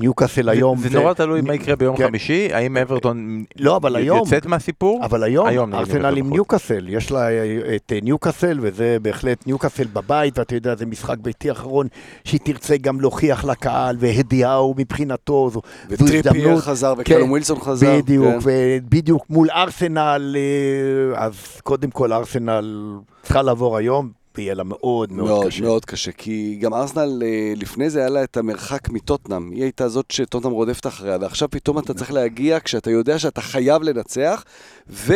[0.00, 0.78] ניוקאסל היום...
[0.78, 2.06] זה נורא תלוי מה יקרה ביום כן.
[2.06, 5.04] חמישי, האם אברטון לא, אבל היום, יוצאת מהסיפור?
[5.04, 10.38] אבל היום, ארסנל עם ניוקאסל, יש לה אה, את אה, ניוקאסל, וזה בהחלט ניוקאסל בבית,
[10.38, 11.86] ואתה יודע, זה משחק ביתי אחרון,
[12.24, 15.60] שהיא תרצה גם להוכיח לקהל, ואדי האו מבחינתו, זו
[15.90, 16.26] הזדמנות.
[16.26, 17.96] וטריפייר חזר, וקאלום כן, ווילסון חזר.
[17.96, 18.38] בדיוק, כן.
[18.42, 24.23] ובדיוק מול ארסנל, אה, אז קודם כל ארסנל צריכה לעבור היום.
[24.36, 25.62] ויהיה לה מאוד מאוד, מאוד קשה.
[25.62, 29.50] מאוד קשה, כי גם ארסנל אה, לפני זה היה לה את המרחק מטוטנאם.
[29.50, 33.82] היא הייתה זאת שטוטנאם רודפת אחריה, ועכשיו פתאום אתה צריך להגיע כשאתה יודע שאתה חייב
[33.82, 34.44] לנצח,
[34.90, 35.14] ו...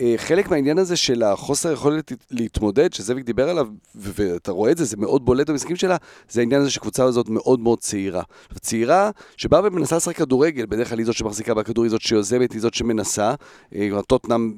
[0.00, 4.84] אה, חלק מהעניין הזה של החוסר יכולת להתמודד, שזאביק דיבר עליו, ואתה רואה את זה,
[4.84, 5.96] זה מאוד בולט במשחקים שלה,
[6.30, 8.22] זה העניין הזה שקבוצה הזאת מאוד מאוד צעירה.
[8.60, 12.60] צעירה שבאה ומנסה לשחק כדורגל, בדרך כלל היא זאת שמחזיקה בכדור, היא זאת שיוזמת, היא
[12.60, 13.34] זאת שמנסה.
[13.74, 14.52] אה, טוטנאם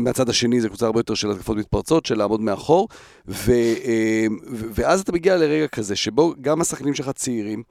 [0.00, 2.88] מהצד השני זה קבוצה הרבה יותר של התקפות מתפרצות, של לעמוד מאחור,
[3.28, 3.52] ו,
[3.84, 7.62] אה, ואז אתה מגיע לרגע כזה, שבו גם השחקנים שלך צעירים,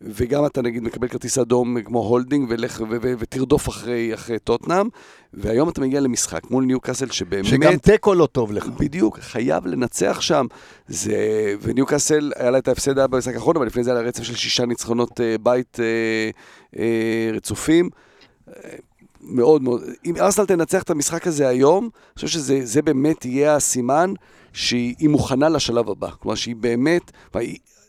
[0.00, 4.88] וגם אתה נגיד מקבל כרטיס אדום כמו הולדינג ולך, ו- ו- ותרדוף אחרי, אחרי טוטנאם,
[5.34, 7.44] והיום אתה מגיע למשחק מול ניו קאסל שבאמת...
[7.44, 8.66] שגם תיקו לא טוב לך.
[8.66, 10.46] בדיוק, חייב לנצח שם.
[10.88, 11.16] זה...
[11.62, 14.22] וניו קאסל, היה לה את ההפסד היה במשחק האחרון, אבל לפני זה היה לה רצף
[14.22, 16.30] של שישה ניצחונות אה, בית אה,
[16.78, 17.90] אה, רצופים.
[19.20, 24.12] מאוד מאוד, אם ארסנל תנצח את המשחק הזה היום, אני חושב שזה באמת יהיה הסימן
[24.52, 26.10] שהיא מוכנה לשלב הבא.
[26.10, 27.12] כלומר שהיא באמת,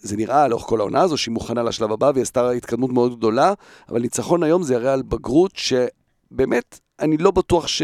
[0.01, 3.53] זה נראה לאורך כל העונה הזו שהיא מוכנה לשלב הבא והיא עשתה התקדמות מאוד גדולה,
[3.89, 7.81] אבל ניצחון היום זה יראה על בגרות שבאמת, אני לא בטוח ש...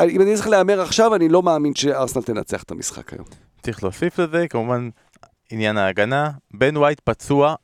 [0.00, 3.26] אם אני צריך להמר עכשיו, אני לא מאמין שארסנל תנצח את המשחק היום.
[3.62, 4.88] צריך להוסיף לזה, כמובן,
[5.50, 6.30] עניין ההגנה.
[6.54, 7.54] בן ווייט פצוע,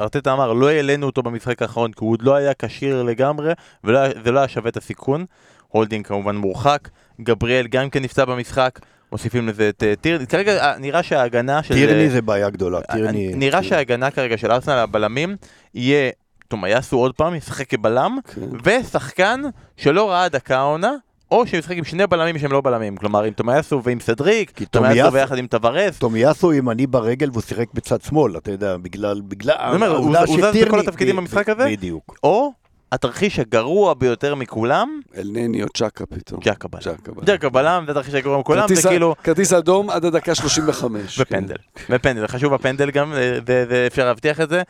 [0.00, 3.52] ארטטה אמר, לא העלינו אותו במשחק האחרון כי הוא עוד לא היה כשיר לגמרי,
[3.84, 5.24] וזה לא היה שווה את הסיכון.
[5.68, 6.88] הולדינג כמובן מורחק,
[7.20, 8.78] גבריאל גם כן נפצע במשחק,
[9.12, 11.74] מוסיפים לזה את אה, טירני, כרגע אה, נראה שההגנה של...
[11.74, 13.34] טירני זה בעיה גדולה, אה, טירני...
[13.34, 15.36] נראה שההגנה כרגע של ארסנל הבלמים
[15.74, 16.10] יהיה,
[16.48, 18.40] תומאסו עוד פעם, ישחק כבלם, כן.
[18.64, 19.40] ושחקן
[19.76, 20.92] שלא ראה דקה העונה,
[21.34, 25.38] או שישחק עם שני בלמים שהם לא בלמים, כלומר עם תומיאסו ועם סדריק, תומיאסו ביחד
[25.38, 25.98] עם טוורס.
[25.98, 29.20] תומיאסו ימני ברגל והוא שיחק בצד שמאל, אתה יודע, בגלל...
[29.20, 32.18] בגלל הוא זז בכל התפקידים במשחק הזה, בדיוק.
[32.22, 32.52] או
[32.92, 36.40] התרחיש הגרוע ביותר מכולם, אל נני או צ'קה פתאום.
[36.40, 37.26] ג'קה בלם.
[37.26, 37.82] צ'קה בלם.
[37.86, 39.14] זה התרחיש הגרוע מכולם, זה כאילו...
[39.24, 41.20] כרטיס אדום עד הדקה 35.
[41.20, 41.56] ופנדל.
[41.90, 43.12] ופנדל, חשוב הפנדל גם,
[43.46, 44.62] ואפשר להבטיח את זה.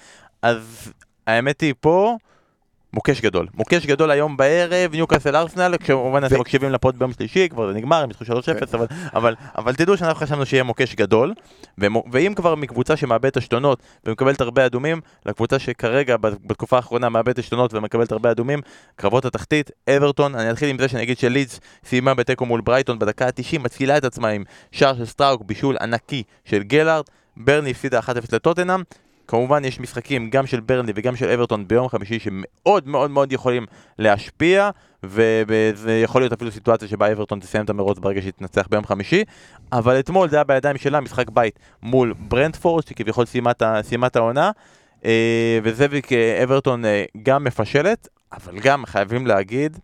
[0.42, 0.92] אז
[1.26, 2.16] האמת היא פה,
[2.94, 3.46] מוקש גדול.
[3.54, 7.78] מוקש גדול היום בערב, ניוקאסל ארסנל, כמובן אתם מקשיבים ל pod ביום שלישי, כבר זה
[7.78, 8.28] נגמר, הם ניצחו 3-0,
[8.74, 11.34] אבל, אבל, אבל תדעו שאנחנו חשבנו שיהיה מוקש גדול,
[12.12, 18.12] ואם כבר מקבוצה שמאבדת עשתונות ומקבלת הרבה אדומים, לקבוצה שכרגע בתקופה האחרונה מאבדת עשתונות ומקבלת
[18.12, 18.60] הרבה אדומים,
[18.96, 23.26] קרבות התחתית, אברטון, אני אתחיל עם זה שאני אגיד שלידס סיימה בתיקו מול ברייטון בדקה
[23.26, 27.04] ה-90, מצילה את עצמה עם שער של סטראוק, בישול ענקי של גלארד,
[27.36, 28.82] ברני הפסידה 1-0 לטוטנאם.
[29.28, 33.66] כמובן יש משחקים גם של ברנלי וגם של אברטון ביום חמישי שמאוד מאוד מאוד יכולים
[33.98, 34.70] להשפיע
[35.02, 39.24] וזה יכול להיות אפילו סיטואציה שבה אברטון תסיים את המרוץ ברגע שהיא תנצח ביום חמישי.
[39.72, 43.24] אבל אתמול זה היה בידיים שלה משחק בית מול ברנדפורד שכביכול
[43.82, 44.50] סיימה את העונה.
[45.04, 49.78] אה, וזאביק אה, אברטון אה, גם מפשלת אבל גם חייבים להגיד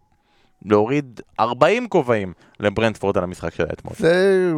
[0.65, 3.95] להוריד 40 כובעים לברנדפורד על המשחק שלה אתמול.
[3.99, 4.53] זה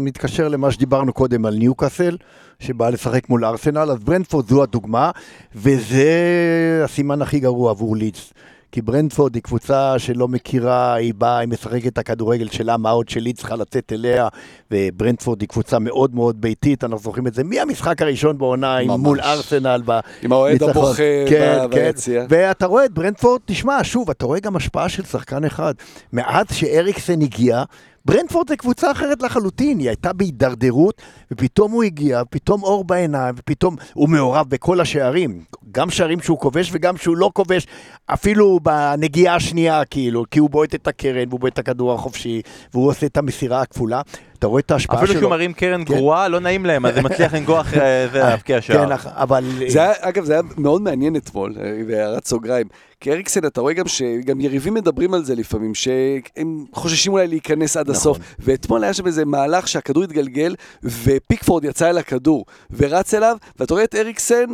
[0.00, 2.16] מתקשר למה שדיברנו קודם על ניוקאסל,
[2.58, 5.10] שבאה לשחק מול ארסנל, אז ברנדפורד זו הדוגמה,
[5.54, 8.32] וזה הסימן הכי גרוע עבור לידס.
[8.72, 13.08] כי ברנדפורד היא קבוצה שלא מכירה, היא באה, היא משחקת את הכדורגל שלה, מה עוד
[13.08, 14.28] שלידס צריכה לצאת אליה,
[14.70, 19.00] וברנדפורד היא קבוצה מאוד מאוד ביתית, אנחנו זוכרים את זה מהמשחק הראשון בעונה, ממש.
[19.00, 19.82] מול ארסנל.
[19.86, 20.62] ב- עם האוהד.
[20.62, 20.94] הבוכה
[21.28, 21.84] כן, ב- כן.
[21.84, 22.24] ביציע.
[22.28, 25.74] ואתה רואה את ברנדפורד, תשמע, שוב, אתה רואה גם השפעה של שחקן אחד.
[26.12, 27.62] מאז שאריקסן הגיע,
[28.04, 33.76] ברנדפורד זה קבוצה אחרת לחלוטין, היא הייתה בהידרדרות, ופתאום הוא הגיע, פתאום אור בעיניים, ופתאום
[33.94, 35.44] הוא מעורב בכל השערים.
[35.72, 37.66] גם שערים שהוא כובש וגם שהוא לא כובש,
[38.06, 42.42] אפילו בנגיעה השנייה, כאילו, כי הוא בועט את הקרן, והוא בועט את הכדור החופשי,
[42.74, 44.00] והוא עושה את המסירה הכפולה.
[44.42, 45.04] אתה רואה את ההשפעה שלו.
[45.04, 45.94] אפילו שהוא מרים קרן כן.
[45.94, 48.96] גרועה לא נעים להם אז זה מצליח לנגוח אה, זה להבקיע שער.
[48.96, 49.44] כן, אבל...
[49.68, 52.66] זה היה, אגב, זה היה מאוד מעניין אתמול, אה, בהערת סוגריים.
[53.00, 57.76] כי אריקסן, אתה רואה גם שגם יריבים מדברים על זה לפעמים, שהם חוששים אולי להיכנס
[57.76, 58.18] עד הסוף.
[58.38, 63.84] ואתמול היה שם איזה מהלך שהכדור התגלגל, ופיקפורד יצא אל הכדור, ורץ אליו, ואתה רואה
[63.84, 64.44] את אריקסן...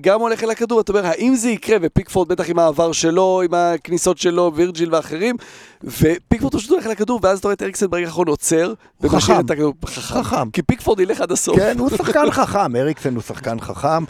[0.00, 3.54] גם הולך אל הכדור, אתה אומר, האם זה יקרה, ופיקפורד בטח עם העבר שלו, עם
[3.54, 5.36] הכניסות שלו, וירג'יל ואחרים,
[5.84, 9.40] ופיקפורד פשוט הולך אל הכדור, ואז אתה רואה את אריקסן ברגע האחרון עוצר, ומשאיר.
[9.40, 10.50] את הכדור, חכם, חכם.
[10.50, 11.56] כי פיקפורד ילך עד הסוף.
[11.56, 14.04] כן, הוא שחקן חכם, אריקסן הוא שחקן חכם.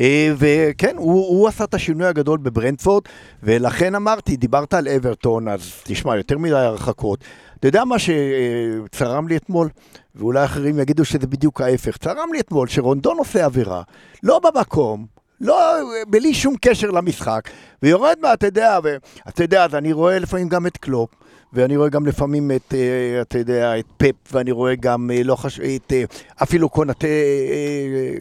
[0.00, 3.02] אה, וכן, הוא, הוא עשה את השינוי הגדול בברנדפורד,
[3.42, 7.24] ולכן אמרתי, דיברת על אברטון, אז תשמע, יותר מדי הרחקות.
[7.58, 9.68] אתה יודע מה שצרם לי אתמול?
[10.14, 11.96] ואולי אחרים יגידו שזה בדיוק ההפך.
[11.96, 13.82] צרם לי אתמול שרונדון עושה עבירה,
[14.22, 15.06] לא במקום,
[15.40, 15.56] לא,
[16.08, 17.40] בלי שום קשר למשחק,
[17.82, 21.10] ויורד מה, אתה יודע, ואתה יודע, אז אני רואה לפעמים גם את קלופ,
[21.52, 25.36] ואני רואה גם לפעמים את, אה, אתה יודע, את פפ, ואני רואה גם, אה, לא
[25.36, 25.60] חש...
[25.60, 26.04] את, אה,
[26.42, 27.06] אפילו קונטה,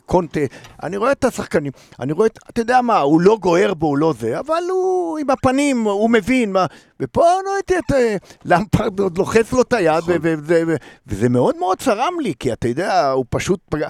[0.06, 0.40] קונטה,
[0.84, 3.98] אני רואה את השחקנים, אני רואה את, אתה יודע מה, הוא לא גוער בו, הוא
[3.98, 6.66] לא זה, אבל הוא עם הפנים, הוא מבין מה,
[7.00, 10.76] ופה לא הייתי את למפרד עוד לוחץ לו את היד, ו- ו- ו- ו-
[11.08, 13.90] וזה מאוד מאוד צרם לי, כי אתה יודע, הוא פשוט פגע,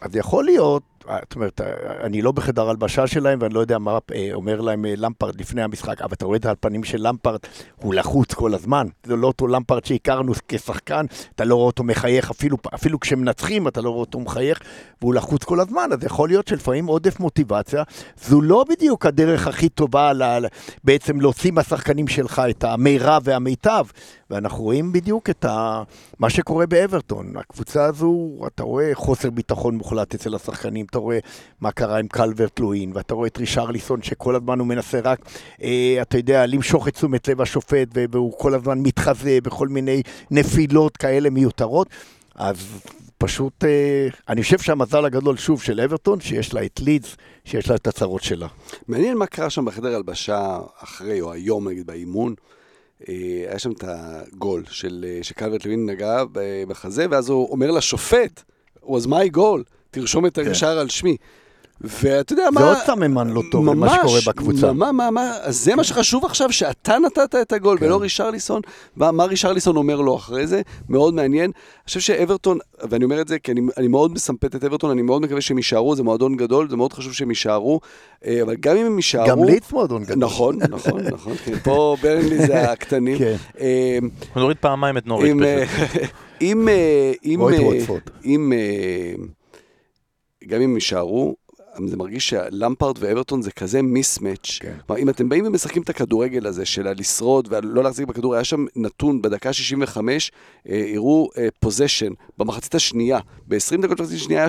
[0.00, 0.82] אז יכול להיות,
[1.22, 1.66] זאת אומרת, אה,
[2.06, 5.62] אני לא בחדר הלבשה שלהם, ואני לא יודע מה אה, אומר להם אה, למפרד לפני
[5.62, 7.38] המשחק, אבל אתה רואה את זה על פנים של למפרד,
[7.76, 8.86] הוא לחוץ כל הזמן.
[9.04, 13.80] זה לא אותו למפרד שהכרנו כשחקן, אתה לא רואה אותו מחייך, אפילו, אפילו כשמנצחים אתה
[13.80, 14.60] לא רואה אותו מחייך,
[15.02, 17.82] והוא לחוץ כל הזמן, אז יכול להיות שלפעמים עודף מוטיבציה,
[18.24, 20.46] זו לא בדיוק הדרך הכי טובה ל, ל-
[20.84, 23.84] בעצם להוציא מהשחקנים שלך את המירב והמיטב.
[24.30, 25.82] ואנחנו רואים בדיוק את ה...
[26.18, 27.36] מה שקורה באברטון.
[27.36, 31.18] הקבוצה הזו, אתה רואה חוסר ביטחון מוחלט אצל השחקנים, אתה רואה
[31.60, 35.20] מה קרה עם קלברט לואין, ואתה רואה את רישרליסון שכל הזמן הוא מנסה רק,
[35.62, 40.96] אה, אתה יודע, למשוך את תשומת לב השופט, והוא כל הזמן מתחזה בכל מיני נפילות
[40.96, 41.88] כאלה מיותרות.
[42.34, 42.56] אז
[43.18, 47.76] פשוט, אה, אני חושב שהמזל הגדול שוב של אברטון, שיש לה את לידס, שיש לה
[47.76, 48.46] את הצרות שלה.
[48.88, 52.34] מעניין מה קרה שם בחדר הלבשה אחרי, או היום נגיד, באימון.
[53.08, 53.14] אה,
[53.48, 58.42] היה שם את הגול של, אה, שקלברט לוין נגע ב- בחזה, ואז הוא אומר לשופט,
[58.82, 61.16] was my goal, תרשום את השער על שמי.
[61.80, 62.60] ואתה יודע מה...
[62.60, 64.72] זה עוד סממן לא טוב למה שקורה בקבוצה.
[64.72, 67.86] מה, מה, מה, אז זה מה שחשוב עכשיו, שאתה נתת את הגול, כן.
[67.86, 68.60] ולא רישרליסון.
[68.96, 70.62] מה, מה רישרליסון אומר לו אחרי זה?
[70.88, 71.44] מאוד מעניין.
[71.44, 72.58] אני חושב שאברטון,
[72.90, 75.56] ואני אומר את זה כי אני, אני מאוד מסמפת את אברטון, אני מאוד מקווה שהם
[75.56, 77.80] יישארו, זה מועדון גדול, זה מאוד חשוב שהם יישארו,
[78.26, 79.26] אה, אבל גם אם הם יישארו...
[79.28, 80.18] גם לידס מועדון גדול.
[80.18, 81.34] נכון, נכון, נכון.
[81.34, 83.18] כן, פה ברנלי זה הקטנים.
[83.18, 83.36] כן.
[83.60, 86.02] אה, אנחנו נוריד פעמיים את נוריץ' אם, אה, פשוט.
[86.42, 86.68] אם,
[87.24, 88.00] אם, או את ווטפורד.
[90.46, 91.36] גם אם יישארו,
[91.86, 94.58] זה מרגיש שלמפרד ואברטון זה כזה מיסמץ'.
[94.60, 94.74] כן.
[94.86, 98.64] כלומר, אם אתם באים ומשחקים את הכדורגל הזה של הלשרוד ולא להחזיק בכדור, היה שם
[98.76, 100.32] נתון בדקה 65,
[100.68, 101.28] אה, הראו
[101.60, 103.18] פוזיישן במחצית השנייה.
[103.48, 104.48] ב-20 דקות במחצית השנייה היה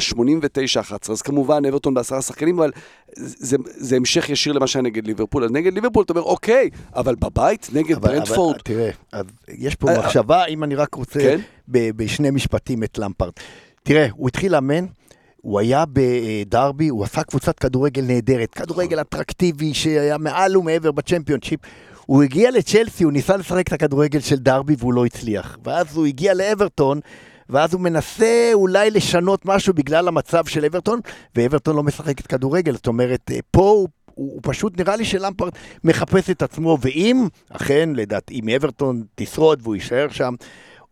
[0.79, 2.71] 89-11, אז כמובן אברטון בעשרה שחקנים, אבל
[3.15, 5.43] זה, זה המשך ישיר למה שהיה נגד ליברפול.
[5.43, 9.25] אז נגד ליברפול אתה אומר, אוקיי, אבל בבית, נגד אבל- ברנדפורד, אבל, תראה, אז
[9.57, 11.39] יש פה אה, מחשבה, אם אני רק רוצה, כן?
[11.67, 13.31] בשני משפטים את למפרד.
[13.83, 14.85] תראה, הוא התחיל לאמן,
[15.41, 21.59] הוא היה בדרבי, הוא עשה קבוצת כדורגל נהדרת, כדורגל אטרקטיבי שהיה מעל ומעבר בצ'מפיונשיפ.
[22.05, 25.57] הוא הגיע לצ'לסי, הוא ניסה לשחק את הכדורגל של דרבי והוא לא הצליח.
[25.63, 26.99] ואז הוא הגיע לאברטון,
[27.49, 30.99] ואז הוא מנסה אולי לשנות משהו בגלל המצב של אברטון,
[31.35, 32.73] ואברטון לא משחקת כדורגל.
[32.73, 35.51] זאת אומרת, אה, פה הוא, הוא, הוא פשוט נראה לי שלמפרד
[35.83, 40.35] מחפש את עצמו, ואם, אכן, לדעתי, אם אברטון תשרוד והוא יישאר שם,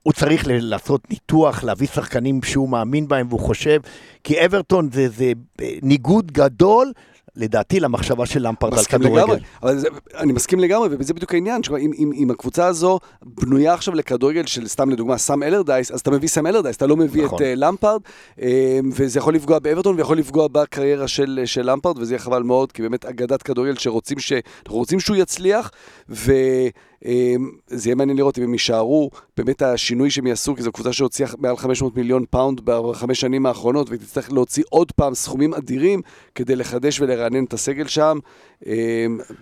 [0.04, 3.80] הוא צריך לעשות ניתוח, להביא שחקנים שהוא מאמין בהם והוא חושב,
[4.24, 5.32] כי אברטון זה, זה
[5.62, 6.92] אה, ניגוד גדול,
[7.36, 9.22] לדעתי, למחשבה של למפרד על כדורגל.
[9.22, 9.88] לגמרי, אבל זה,
[10.18, 14.68] אני מסכים לגמרי, וזה בדיוק העניין, שכבר אם, אם, הקבוצה הזו בנויה עכשיו לכדורגל של
[14.68, 17.38] סתם לדוגמה סם אלרדייס, אז אתה מביא סם אלרדייס, אתה לא מביא נכון.
[17.38, 18.02] את אה, למפרד,
[18.38, 18.42] אה,
[18.94, 22.82] וזה יכול לפגוע באברטון ויכול לפגוע בקריירה של, של למפרד, וזה יהיה חבל מאוד, כי
[22.82, 24.34] באמת אגדת כדורגל שרוצים ש...
[24.68, 25.72] רוצים שהוא יצליח,
[26.10, 26.34] ו...
[27.06, 30.94] אמ, זה יהיה מעניין לראות אם הם יישארו, באמת השינוי שהם יעשו, כי זו קבוצה
[30.94, 36.02] שהוציאה מעל 500 מיליון פאונד בחמש שנים האחרונות, והיא תצטרך להוציא עוד פעם סכומים אדירים
[36.36, 38.20] כדי לחדש ולרענן את הסגל שם.
[38.66, 38.72] אמ,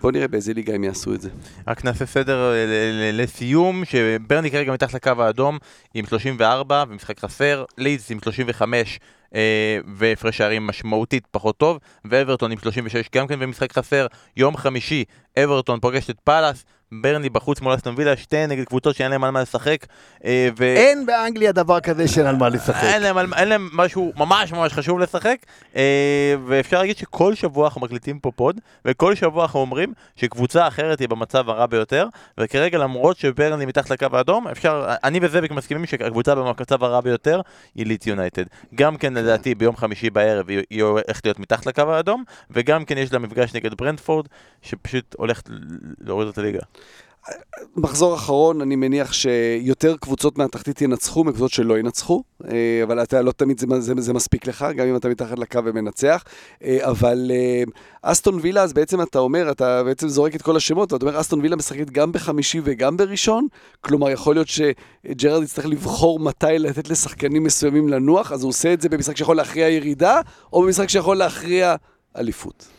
[0.00, 1.30] בוא נראה באיזה ליגה הם יעשו את זה.
[1.68, 5.58] רק נעשה סדר אה, לסיום, שברני כרגע מתחת לקו האדום
[5.94, 8.98] עם 34 ומשחק חסר, לידס עם 35
[9.34, 14.06] אה, והפרש שערים משמעותית פחות טוב, ואברטון עם 36 גם כן ומשחק חסר.
[14.36, 15.04] יום חמישי,
[15.44, 19.30] אברטון פוגשת את פאלאס, ברני בחוץ מול אסטון וילה, שתי נגד קבוצות שאין להם על
[19.30, 19.86] מה לשחק.
[20.24, 20.64] אה, ו...
[20.64, 22.84] אין באנגליה דבר כזה שאין על מה לשחק.
[22.84, 25.36] אין להם, אין להם משהו ממש ממש חשוב לשחק,
[25.76, 31.00] אה, ואפשר להגיד שכל שבוע אנחנו מקליטים פה פוד, וכל שבוע אנחנו אומרים שקבוצה אחרת
[31.00, 32.08] היא במצב הרע ביותר,
[32.38, 37.40] וכרגע למרות שברני מתחת לקו האדום, אפשר, אני וזאביק מסכימים שהקבוצה במצב הרע ביותר
[37.74, 38.44] היא ליץ יונייטד.
[38.74, 42.98] גם כן לדעתי ביום חמישי בערב היא היא הולכת להיות מתחת לקו האדום, וגם כן
[42.98, 44.26] יש לה מפגש נגד ברנדפורד,
[44.62, 45.50] שפשוט הולכת
[46.00, 46.60] להוריד את הליגה.
[47.76, 53.32] מחזור אחרון, אני מניח שיותר קבוצות מהתחתית ינצחו מקבוצות שלא ינצחו, אה, אבל אתה לא
[53.32, 56.24] תמיד זה, זה, זה מספיק לך, גם אם אתה מתחת לקו ומנצח.
[56.64, 57.62] אה, אבל אה,
[58.02, 61.40] אסטון וילה, אז בעצם אתה אומר, אתה בעצם זורק את כל השמות, ואתה אומר, אסטון
[61.40, 63.46] וילה משחקת גם בחמישי וגם בראשון,
[63.80, 68.80] כלומר, יכול להיות שג'רארד יצטרך לבחור מתי לתת לשחקנים מסוימים לנוח, אז הוא עושה את
[68.80, 70.20] זה במשחק שיכול להכריע ירידה,
[70.52, 71.74] או במשחק שיכול להכריע
[72.16, 72.77] אליפות.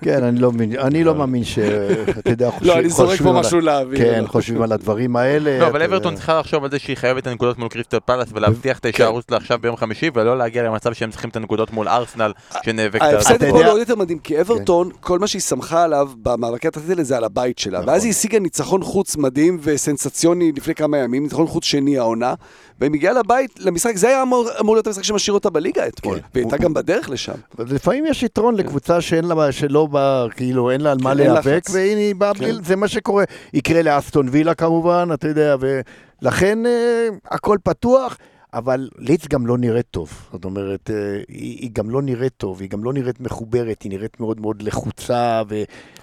[0.00, 3.60] כן, אני לא מבין, אני לא מאמין שאתה יודע, חושבים לא, אני זורק פה משהו
[3.60, 3.98] לאוויר.
[3.98, 5.58] כן, חושבים על הדברים האלה.
[5.58, 6.14] לא, אבל אתה אברטון.
[6.14, 9.36] צריכה לחשוב על זה שהיא חייבת את הנקודות מול קריסטל פלאס ולהבטיח את ההישארות שלה
[9.36, 12.32] עכשיו ביום חמישי ולא להגיע למצב שהם צריכים את הנקודות מול ארסנל
[12.64, 13.02] שנאבקת.
[13.02, 16.90] ההפסד אתה יודע- עוד יותר מדהים, כי אברטון, כל מה שהיא שמחה עליו במאבקי התחתית
[16.90, 17.78] האלה זה על הבית שלה.
[17.78, 17.88] נכון.
[17.88, 22.34] ואז היא השיגה ניצחון חוץ מדהים וסנסציוני לפני כמה ימים, ניצחון חוץ שני העונה,
[22.80, 26.16] והיא מגיעה לבית, למשחק, זה היה אמור אמור להיות המשחק שמשאיר אותה בליגה אתמול.
[26.18, 26.24] כן.
[26.34, 27.32] והיא הייתה גם בדרך לשם.
[27.58, 29.34] לפעמים יש יתרון לקבוצה שאין לה,
[29.68, 31.62] שלא בא, כאילו, אין לה על מה כן, להיאבק.
[31.72, 32.62] והנה היא באה, כן.
[32.64, 33.24] זה מה שקורה.
[33.54, 38.18] יקרה לאסטון וילה כמובן, אתה יודע, ולכן אה, הכל פתוח.
[38.54, 40.96] אבל ליץ גם לא נראית טוב, זאת אומרת, אה,
[41.28, 44.62] היא, היא גם לא נראית טוב, היא גם לא נראית מחוברת, היא נראית מאוד מאוד
[44.62, 45.42] לחוצה,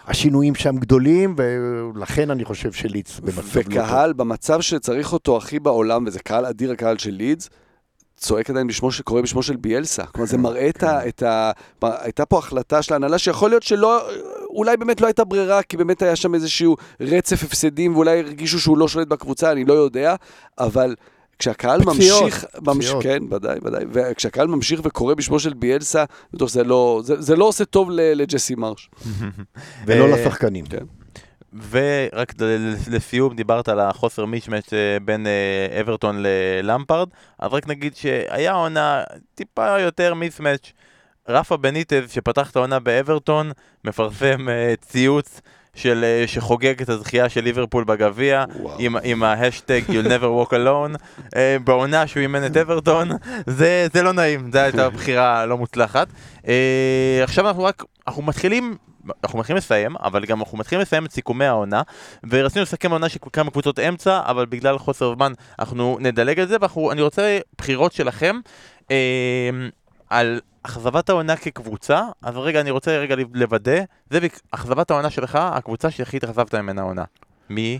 [0.07, 3.73] והשינויים שם גדולים, ולכן אני חושב שליץ במצב לא טוב.
[3.73, 7.49] וקהל, במצב שצריך אותו הכי בעולם, וזה קהל אדיר, הקהל של לידס,
[8.17, 10.05] צועק עדיין בשמו, קורא בשמו של ביאלסה.
[10.05, 11.07] כלומר, זה מראה את ה...
[11.07, 11.51] את ה...
[11.81, 14.09] הייתה פה החלטה של ההנהלה שיכול להיות שלא...
[14.49, 18.77] אולי באמת לא הייתה ברירה, כי באמת היה שם איזשהו רצף הפסדים, ואולי הרגישו שהוא
[18.77, 20.15] לא שולט בקבוצה, אני לא יודע,
[20.59, 20.95] אבל...
[21.39, 23.03] כשהקהל פציעות, ממשיך, ממש, פציעות.
[23.03, 26.03] כן, ודאי, ודאי, וכשהקהל ממשיך וקורא בשמו של ביאלסה,
[26.33, 28.89] בטוח שזה לא, זה, זה לא עושה טוב לג'סי מרש.
[29.85, 30.65] ולא אה, לשחקנים.
[30.65, 30.85] כן.
[31.69, 32.33] ורק
[32.91, 39.03] לסיום דיברת על החוסר מישמש אה, בין אה, אברטון ללמפרד, אז רק נגיד שהיה עונה
[39.35, 40.71] טיפה יותר מיסמץ'.
[41.29, 43.51] רפה בניטז שפתח את העונה באברטון
[43.83, 45.41] מפרסם אה, ציוץ
[45.75, 48.43] של, שחוגג את הזכייה של ליברפול בגביע.
[48.79, 50.97] עם, עם ההאשטג You'll never walk alone
[51.63, 53.09] בעונה שהוא אימן את אברטון
[53.47, 56.07] זה, זה לא נעים, זו הייתה בחירה לא מוצלחת
[57.23, 58.77] עכשיו אנחנו רק, אנחנו מתחילים
[59.23, 61.81] אנחנו מתחילים לסיים, אבל גם אנחנו מתחילים לסיים את סיכומי העונה
[62.29, 66.57] ורצינו לסכם עונה של כמה קבוצות אמצע, אבל בגלל חוסר זמן אנחנו נדלג על זה
[66.61, 68.39] ואני רוצה בחירות שלכם
[68.91, 69.49] אה,
[70.09, 73.81] על אכזבת העונה כקבוצה, אז רגע אני רוצה רגע לוודא,
[74.11, 77.03] זאביק, אכזבת העונה שלך, הקבוצה שהכי התאכזבת ממנה העונה.
[77.49, 77.79] מי?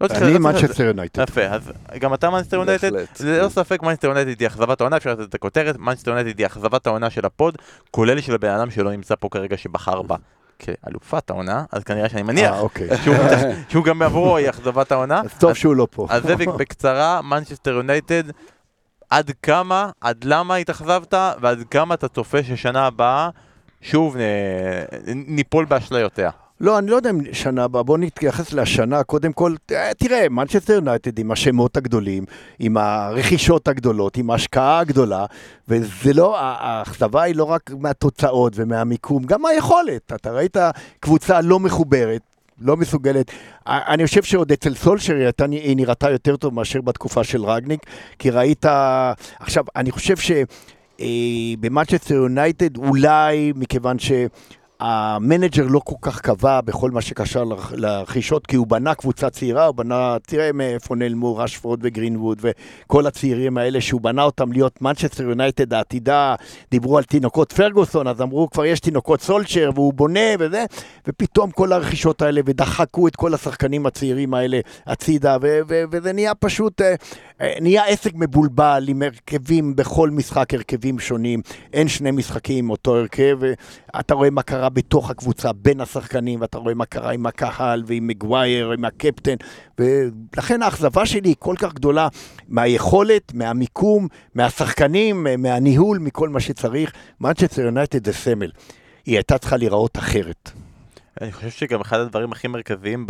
[0.00, 0.06] לא.
[0.10, 1.22] אני מנצ'סטר יונייטד.
[1.22, 3.20] יפה, אז גם אתה מנצ'סטר יונייטד, בהחלט.
[3.20, 6.86] ללא ספק מנצ'סטר יונייטד היא אכזבת העונה, אפשר לתת את הכותרת, מנצ'סטר יונייטד היא אכזבת
[6.86, 7.56] העונה של ה pod,
[7.90, 10.16] כולל של הבן אדם שלא נמצא פה כרגע שבחר בה
[10.58, 12.88] כאלופת העונה, אז כנראה שאני מניח אה, אוקיי.
[13.04, 13.14] שהוא-
[13.70, 15.20] שהוא גם עבורו היא אכזבת העונה.
[15.20, 16.06] אז טוב שהוא לא פה.
[16.10, 18.22] אז זאביק בקצרה, מנצ'סטר יונייטד,
[19.10, 23.28] עד כמה, עד למה התאכזבת, ועד כמה אתה צופה ששנה הבאה
[23.80, 26.30] שוב נ- ניפול באשליותיה.
[26.60, 30.72] לא, אני לא יודע אם שנה הבאה, בוא נתייחס לשנה, קודם כל, אה, תראה, מנצ'סטר
[30.72, 32.24] יונייטד עם השמות הגדולים,
[32.58, 35.26] עם הרכישות הגדולות, עם ההשקעה הגדולה,
[35.68, 40.12] וזה לא, האכזבה היא לא רק מהתוצאות ומהמיקום, גם מהיכולת.
[40.12, 40.56] אתה ראית
[41.00, 42.20] קבוצה לא מחוברת.
[42.60, 43.30] לא מסוגלת.
[43.66, 45.14] אני חושב שעוד אצל סולשר
[45.50, 47.80] היא, נראתה יותר טוב מאשר בתקופה של רגניק,
[48.18, 48.66] כי ראית...
[49.40, 50.14] עכשיו, אני חושב
[50.98, 54.12] שבמנצ'סטר יונייטד אולי מכיוון ש...
[54.80, 59.30] ה manager לא כל כך קבע בכל מה שקשר לרכ- לרכישות, כי הוא בנה קבוצה
[59.30, 64.82] צעירה, הוא בנה, תראה מאיפה נעלמו רשפורד וגרינווד וכל הצעירים האלה שהוא בנה אותם להיות
[64.82, 66.34] מנצ'סטר יונייטד העתידה,
[66.70, 70.64] דיברו על תינוקות פרגוסון, אז אמרו כבר יש תינוקות סולשאר והוא בונה וזה,
[71.08, 76.34] ופתאום כל הרכישות האלה ודחקו את כל השחקנים הצעירים האלה הצידה, ו- ו- וזה נהיה
[76.34, 76.94] פשוט, אה,
[77.40, 81.40] אה, נהיה עסק מבולבל עם הרכבים בכל משחק, הרכבים שונים,
[81.72, 83.38] אין שני משחקים אותו הרכב,
[84.00, 88.06] אתה רואה מה קרה בתוך הקבוצה, בין השחקנים, ואתה רואה מה קרה עם הקהל ועם
[88.06, 89.34] מגווייר, עם הקפטן,
[89.78, 92.08] ולכן האכזבה שלי היא כל כך גדולה
[92.48, 96.92] מהיכולת, מהמיקום, מהשחקנים, מהניהול, מכל מה שצריך.
[97.20, 98.50] מנצ'סטר יונייטד זה סמל.
[99.06, 100.50] היא הייתה צריכה להיראות אחרת.
[101.20, 103.06] אני חושב שגם אחד הדברים הכי מרכזיים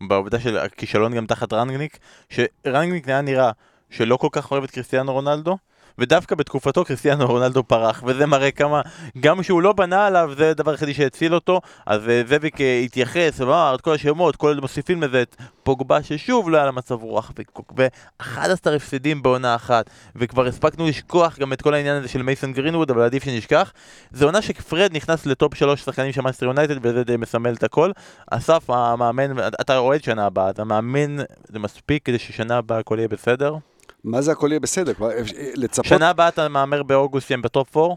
[0.00, 3.50] בעובדה של הכישלון גם תחת רנגניק, שרנגניק היה נראה
[3.90, 5.56] שלא כל כך אוהב את קריסטיאנו רונלדו,
[5.98, 8.80] ודווקא בתקופתו קריסטיאנו רונלדו פרח, וזה מראה כמה,
[9.20, 13.40] גם שהוא לא בנה עליו, זה הדבר היחידי שהציל אותו, אז אה, זאביק אה, התייחס,
[13.40, 17.02] ואמר את כל השמות, כל אלה מוסיפים לזה את פוגבה ששוב לא היה לה מצב
[17.02, 17.32] רוח,
[17.76, 22.90] ו-11 הפסדים בעונה אחת, וכבר הספקנו לשכוח גם את כל העניין הזה של מייסון גרינווד,
[22.90, 23.72] אבל עדיף שנשכח.
[24.12, 27.64] זו עונה שפרד נכנס ל top שלוש שחקנים של מנצ'סטר יונייטד, וזה די מסמל את
[27.64, 27.90] הכל.
[28.30, 33.08] אסף, המאמן, אתה את שנה הבאה, אתה מאמין, זה מספיק כדי ששנה הבאה הכל יהיה
[33.08, 33.56] בסדר?
[34.04, 34.94] מה זה הכל יהיה בסדר?
[34.94, 35.12] כלומר,
[35.54, 37.94] לצפות שנה הבאה אתה מהמר באוגוסט שהם ב top 4?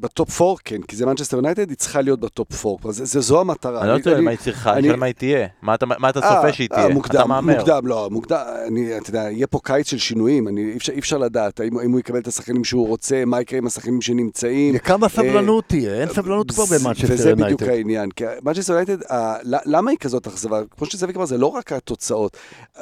[0.00, 2.78] ב top 4, כן, כי זה מנצ'סטר יונייטד, היא צריכה להיות ב top 4.
[2.82, 3.80] כלומר, זה- זה- זו המטרה.
[3.80, 5.46] אני לא יודע מה היא צריכה, אני שואל מה היא תהיה.
[5.62, 6.86] מה אתה- מה אתה אה, צופה שהיא אה, תהיה?
[6.86, 7.56] אתה מוקדם, מהמר.
[7.58, 10.98] מוקדם, לא, מוקדם, אני, אתה יודע, יהיה פה קיץ של שינויים, אני, אי, אפשר, אי
[10.98, 14.78] אפשר לדעת האם, האם הוא יקבל את השחקנים שהוא רוצה, מה יקרה עם השחקנים שנמצאים.
[14.78, 15.94] כמה סבלנות תהיה?
[16.00, 17.68] אין סבלנות כבר במנצ'סטר וזה בדיוק יונייטד.
[17.68, 18.96] העניין, כי מנצ'סטר יונייטד,
[19.44, 20.60] למה היא כזאת אכזבה?
[20.76, 22.36] כמו שזאביק אמר, זה לא רק התוצאות.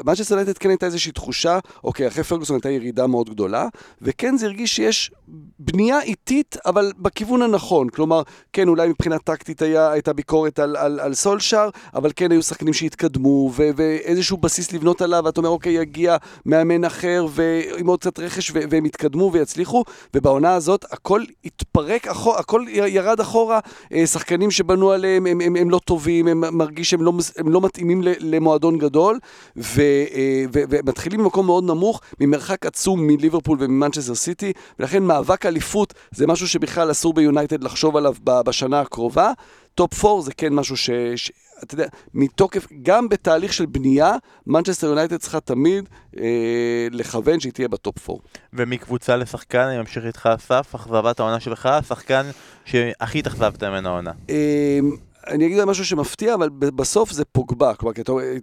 [0.04, 3.68] מנצ'סטר יונייטד כן הייתה איזושהי תחושה, אוקיי, אחרי פרגוסון הייתה ירידה מאוד גדולה,
[4.02, 5.10] וכן זה הרגיש שיש
[5.58, 7.88] בנייה איטית, אבל בכיוון הנכון.
[7.88, 12.42] כלומר, כן, אולי מבחינה טקטית היה, הייתה ביקורת על, על, על סולשאר, אבל כן היו
[12.42, 18.00] שחקנים שהתקדמו, ו- ואיזשהו בסיס לבנות עליו, ואתה אומר, אוקיי, יגיע מאמן אחר, ועם עוד
[18.00, 19.84] קצת רכש, ו- והם יתקדמו ויצליחו,
[20.14, 23.60] ובעונה הזאת הכל התפרק, אחור, הכל ירד אחורה,
[23.92, 27.60] אה, שחקנים שבנו עליהם, הם, הם, הם לא טובים, הם מרגיש שהם לא, הם לא
[27.60, 29.18] מתאימים למועדון גדול,
[29.56, 29.80] ו-
[30.14, 36.26] אה, ו- ומתחילים ממקום מאוד נמוך, ממרחק עצום מליברפול וממנצ'סטר סיטי, ולכן מאבק אליפות זה
[36.26, 39.32] משהו שבכלל אסור ביונייטד לחשוב עליו בשנה הקרובה.
[39.74, 40.90] top 4 זה כן משהו ש...
[41.16, 41.30] ש...
[41.64, 44.16] אתה יודע, מתוקף, גם בתהליך של בנייה,
[44.46, 45.88] מנצ'סטר יונייטד צריכה תמיד
[46.18, 48.22] אה, לכוון שהיא תהיה ב top 4.
[48.52, 52.26] ומקבוצה לשחקן, אני ממשיך איתך אסף, אכזבת העונה שלך, השחקן
[52.64, 54.12] שהכי התאכזבת ממנו העונה.
[54.30, 54.78] אה,
[55.26, 57.74] אני אגיד על משהו שמפתיע, אבל בסוף זה פוגבה.
[57.74, 57.92] כלומר,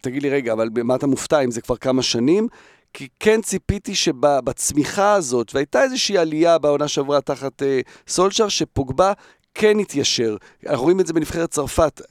[0.02, 2.48] תגיד לי, רגע, אבל במה אתה מופתע אם זה כבר כמה שנים?
[2.94, 9.14] כי כן ציפיתי שבצמיחה הזאת, והייתה איזושהי עלייה בעונה שעברה תחת אה, סולשר, שפוגבה
[9.56, 10.38] כן התיישר.
[10.68, 12.02] אנחנו רואים את זה בנבחרת צרפת,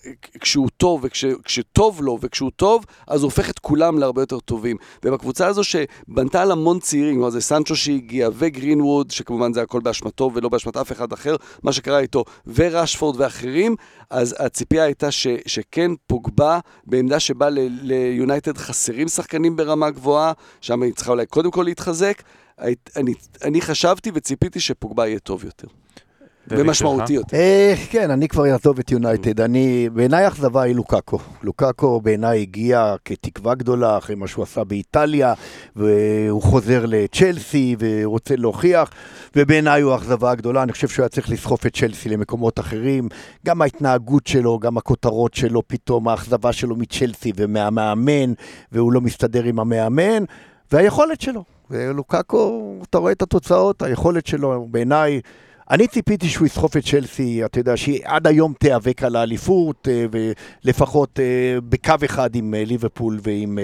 [0.40, 4.76] כשהוא טוב, וכשטוב לו וכשהוא טוב, אז הוא הופך את כולם להרבה יותר טובים.
[5.04, 10.48] ובקבוצה הזו שבנתה על המון צעירים, זה סנצ'ו שהגיע, וגרינווד, שכמובן זה הכל באשמתו ולא
[10.48, 12.24] באשמת אף אחד אחר, מה שקרה איתו,
[12.54, 13.76] ורשפורד ואחרים,
[14.10, 17.48] אז הציפייה הייתה ש, שכן פוגבה בעמדה שבה
[17.82, 22.22] ליונייטד חסרים שחקנים ברמה גבוהה, שם היא צריכה אולי קודם כל להתחזק.
[22.96, 23.14] אני,
[23.44, 25.81] אני חשבתי וציפיתי שפוגבה יהיה טוב יותר.
[26.46, 27.10] זאביק ומשמעותי שלך?
[27.10, 27.36] יותר.
[27.36, 29.40] אה, כן, אני כבר אעזוב את יונייטד.
[29.40, 31.18] אני, בעיניי האכזבה היא לוקאקו.
[31.42, 35.34] לוקאקו בעיניי הגיע כתקווה גדולה אחרי מה שהוא עשה באיטליה,
[35.76, 38.90] והוא חוזר לצ'לסי ורוצה להוכיח,
[39.36, 40.62] ובעיניי הוא האכזבה הגדולה.
[40.62, 43.08] אני חושב שהוא היה צריך לסחוף את צ'לסי למקומות אחרים.
[43.46, 48.32] גם ההתנהגות שלו, גם הכותרות שלו, פתאום האכזבה שלו מצ'לסי ומהמאמן,
[48.72, 50.24] והוא לא מסתדר עם המאמן,
[50.72, 51.44] והיכולת שלו.
[51.70, 55.20] ולוקאקו, אתה רואה את התוצאות, היכולת שלו בעיניי...
[55.70, 60.06] אני ציפיתי שהוא יסחוף את צ'לסי, אתה יודע, שהיא עד היום תיאבק על האליפות, אה,
[60.64, 63.58] ולפחות אה, בקו אחד עם אה, ליברפול ועם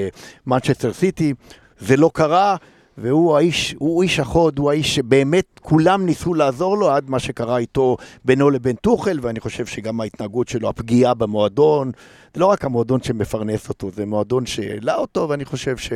[0.47, 1.35] מנצ'סטר סיטי.
[1.79, 2.57] זה לא קרה,
[2.99, 7.59] והוא האיש, הוא איש החוד, הוא האיש שבאמת כולם ניסו לעזור לו עד מה שקרה
[7.59, 11.91] איתו בינו לבין טוחל, ואני חושב שגם ההתנהגות שלו, הפגיעה במועדון,
[12.35, 15.93] זה לא רק המועדון שמפרנס אותו, זה מועדון שהעלה אותו, ואני חושב ש...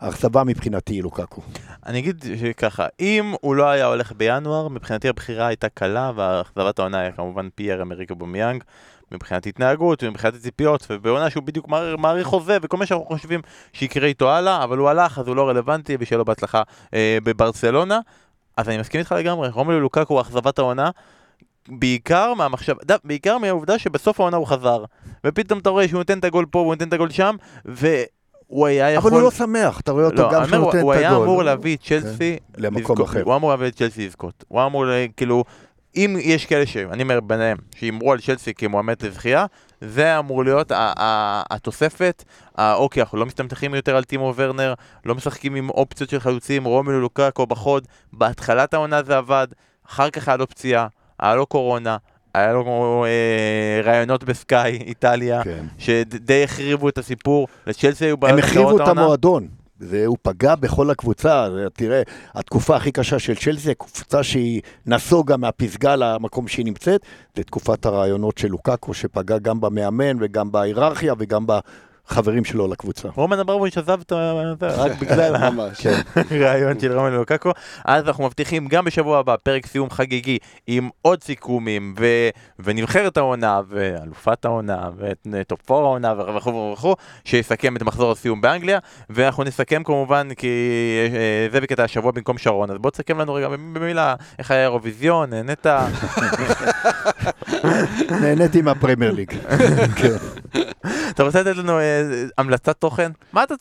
[0.00, 1.42] האכזבה מבחינתי לוקאקו.
[1.86, 6.98] אני אגיד שככה, אם הוא לא היה הולך בינואר, מבחינתי הבחירה הייתה קלה, והאכזבת העונה
[7.00, 8.64] היה כמובן פייר אמריק אובמיאנג,
[9.12, 13.40] מבחינת התנהגות ומבחינת הציפיות, ובעונה שהוא בדיוק מאריך חוזה וכל מה שאנחנו חושבים
[13.72, 16.62] שיקרה איתו הלאה, אבל הוא הלך, אז הוא לא רלוונטי, ושיהיה לו בהצלחה
[16.94, 18.00] אה, בברצלונה.
[18.56, 20.90] אז אני מסכים איתך לגמרי, רומלו לוקאקו הוא אכזבת העונה.
[21.68, 22.74] בעיקר מהמחשב,
[23.04, 24.84] בעיקר מהעובדה שבסוף העונה הוא חזר
[25.26, 27.36] ופתאום אתה רואה שהוא נותן את הגול פה והוא נותן את הגול שם
[27.68, 27.86] ו...
[28.46, 29.10] הוא היה יכול...
[29.10, 30.82] אבל הוא לא שמח, אתה רואה אותו לא, גם כשהוא נותן את הגול.
[30.82, 32.36] הוא היה אמור להביא את צ'לסי...
[32.54, 33.22] כן, למקום אחר.
[33.22, 34.44] הוא אמור להביא את צ'לסי לזכות.
[34.48, 34.84] הוא אמור,
[35.16, 35.44] כאילו,
[35.96, 36.76] אם יש כאלה ש...
[36.76, 39.46] אני אומר ביניהם, שהימרו על צ'לסי כמועמד לזכייה,
[39.80, 40.72] זה אמור להיות
[41.50, 42.24] התוספת.
[42.58, 44.74] אוקיי, אנחנו לא מסתמכים יותר על טימו ורנר,
[45.04, 47.86] לא משחקים עם אופציות של חלוצים, רומלו לוקקו בחוד.
[48.12, 49.46] בהתחלת העונה זה עבד,
[49.88, 50.86] אחר כך היה לו פציעה,
[51.20, 51.96] היה לו קורונה.
[52.36, 55.64] היה לו אה, רעיונות בסקאי, איטליה, כן.
[55.78, 59.48] שדי החריבו את הסיפור, לצ'לסי היו בעיות הם החריבו את המועדון.
[59.80, 62.02] והוא פגע בכל הקבוצה, תראה,
[62.34, 67.00] התקופה הכי קשה של צ'לסי, הקבוצה שהיא נסוגה מהפסגה למקום שהיא נמצאת,
[67.36, 71.46] זה תקופת הרעיונות של לוקקו, שפגע גם במאמן וגם בהיררכיה וגם
[72.06, 73.08] חברים שלו לקבוצה.
[73.14, 74.12] רומן אברמוביץ' עזב את
[74.60, 75.36] זה רק בגלל
[76.30, 77.50] הרעיון של רומן לוקקו.
[77.84, 81.94] אז אנחנו מבטיחים גם בשבוע הבא פרק סיום חגיגי עם עוד סיכומים
[82.58, 84.90] ונבחרת העונה ואלופת העונה
[85.30, 86.94] וטופור העונה וכו' וכו'
[87.24, 88.78] שיסכם את מחזור הסיום באנגליה
[89.10, 90.48] ואנחנו נסכם כמובן כי
[91.12, 95.30] אה, זה בקטע השבוע במקום שרון אז בוא תסכם לנו רגע במילה איך היה אירוויזיון
[95.30, 95.66] נהנית?
[98.22, 99.32] נהניתי מהפרמייר ליג.
[100.00, 100.16] כן.
[101.10, 102.02] אתה רוצה לתת לנו אה,
[102.38, 103.12] המלצת תוכן?
[103.32, 103.56] מה אתה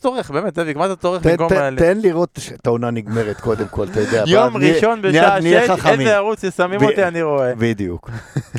[0.00, 0.30] צורך?
[0.30, 1.48] באמת, זאביק, מה אתה צורך במקום...
[1.76, 4.24] תן לראות את העונה נגמרת קודם כל, אתה יודע.
[4.26, 5.46] יום ראשון בשעה 6,
[5.86, 7.54] איזה ערוץ ששמים אותי אני רואה.
[7.54, 8.10] בדיוק.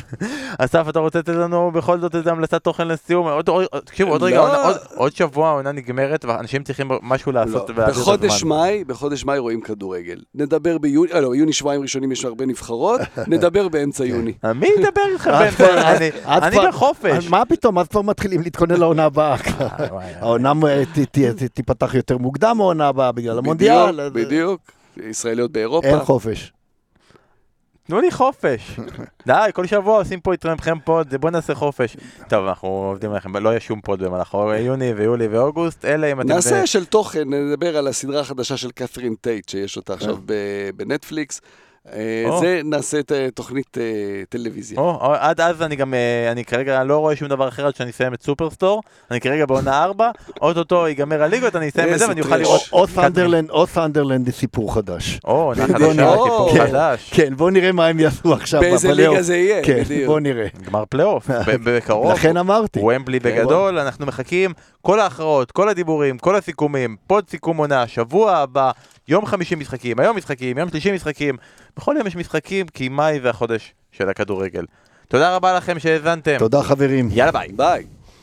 [0.58, 3.28] אסף, אתה רוצה לתת לנו בכל זאת איזה המלצת תוכן לסיום?
[3.84, 4.72] תקשיבו, עוד רגע, לא.
[4.94, 7.70] עוד שבוע העונה נגמרת, ואנשים צריכים משהו לעשות.
[7.70, 7.86] לא.
[7.86, 10.18] בחודש מאי, בחודש מאי רואים כדורגל.
[10.34, 14.32] נדבר ביוני, אה, לא, יוני שבועיים ראשונים יש הרבה נבחרות, נדבר באמצע יוני.
[14.60, 15.96] מי ידבר איתך באמצע?
[16.26, 17.28] אני בחופש.
[17.28, 19.36] מה פתאום, אז כבר מתחילים להתכונן לעונה הבאה.
[20.20, 20.52] העונה
[21.54, 24.10] תיפתח יותר מוקדם העונה הבאה בגלל המונדיאל.
[24.10, 24.60] בדיוק,
[24.96, 25.88] ישראליות באירופה.
[25.88, 26.52] אין חופש.
[27.88, 28.80] תנו לי חופש.
[29.26, 31.96] די, כל שבוע עושים פה איתכם pod, בוא נעשה חופש.
[32.28, 36.28] טוב, אנחנו עובדים עליכם, לא יהיה שום pod במהלך יוני ויולי ואוגוסט, אלא אם אתם...
[36.28, 40.16] נעשה של תוכן, נדבר על הסדרה החדשה של קת'רין טייט, שיש אותה עכשיו.
[40.76, 41.40] בנטפליקס.
[41.92, 44.80] אה, זה נעשה את אה, תוכנית אה, טלוויזיה.
[45.00, 45.94] עד אז אני גם,
[46.32, 49.82] אני כרגע לא רואה שום דבר אחר עד שאני אסיים את סופרסטור, אני כרגע בעונה
[49.84, 50.10] 4,
[50.40, 52.62] אוטוטו ייגמר הליגות, אני אסיים את זה ואני אוכל לראות...
[53.52, 55.20] או סנדרלנד זה סיפור חדש.
[55.24, 55.78] או, חדשה,
[56.12, 57.10] סיפור חדש.
[57.14, 60.46] כן, בואו נראה מה הם יעשו עכשיו באיזה ליגה זה יהיה, כן, בואו נראה.
[60.66, 61.30] גמר פלייאוף,
[61.64, 62.12] בקרוב.
[62.12, 62.80] לכן אמרתי.
[62.82, 68.70] וומבלי בגדול, אנחנו מחכים, כל ההכרעות, כל הדיבורים, כל הסיכומים, pod סיכום עונה, שבוע הבא.
[69.08, 71.36] יום חמישי משחקים, היום משחקים, יום שלישי משחקים,
[71.76, 74.64] בכל יום יש משחקים, כי מאי זה החודש של הכדורגל.
[75.08, 76.36] תודה רבה לכם שהאזנתם.
[76.38, 77.08] תודה חברים.
[77.12, 77.48] יאללה ביי.
[77.56, 77.86] ביי.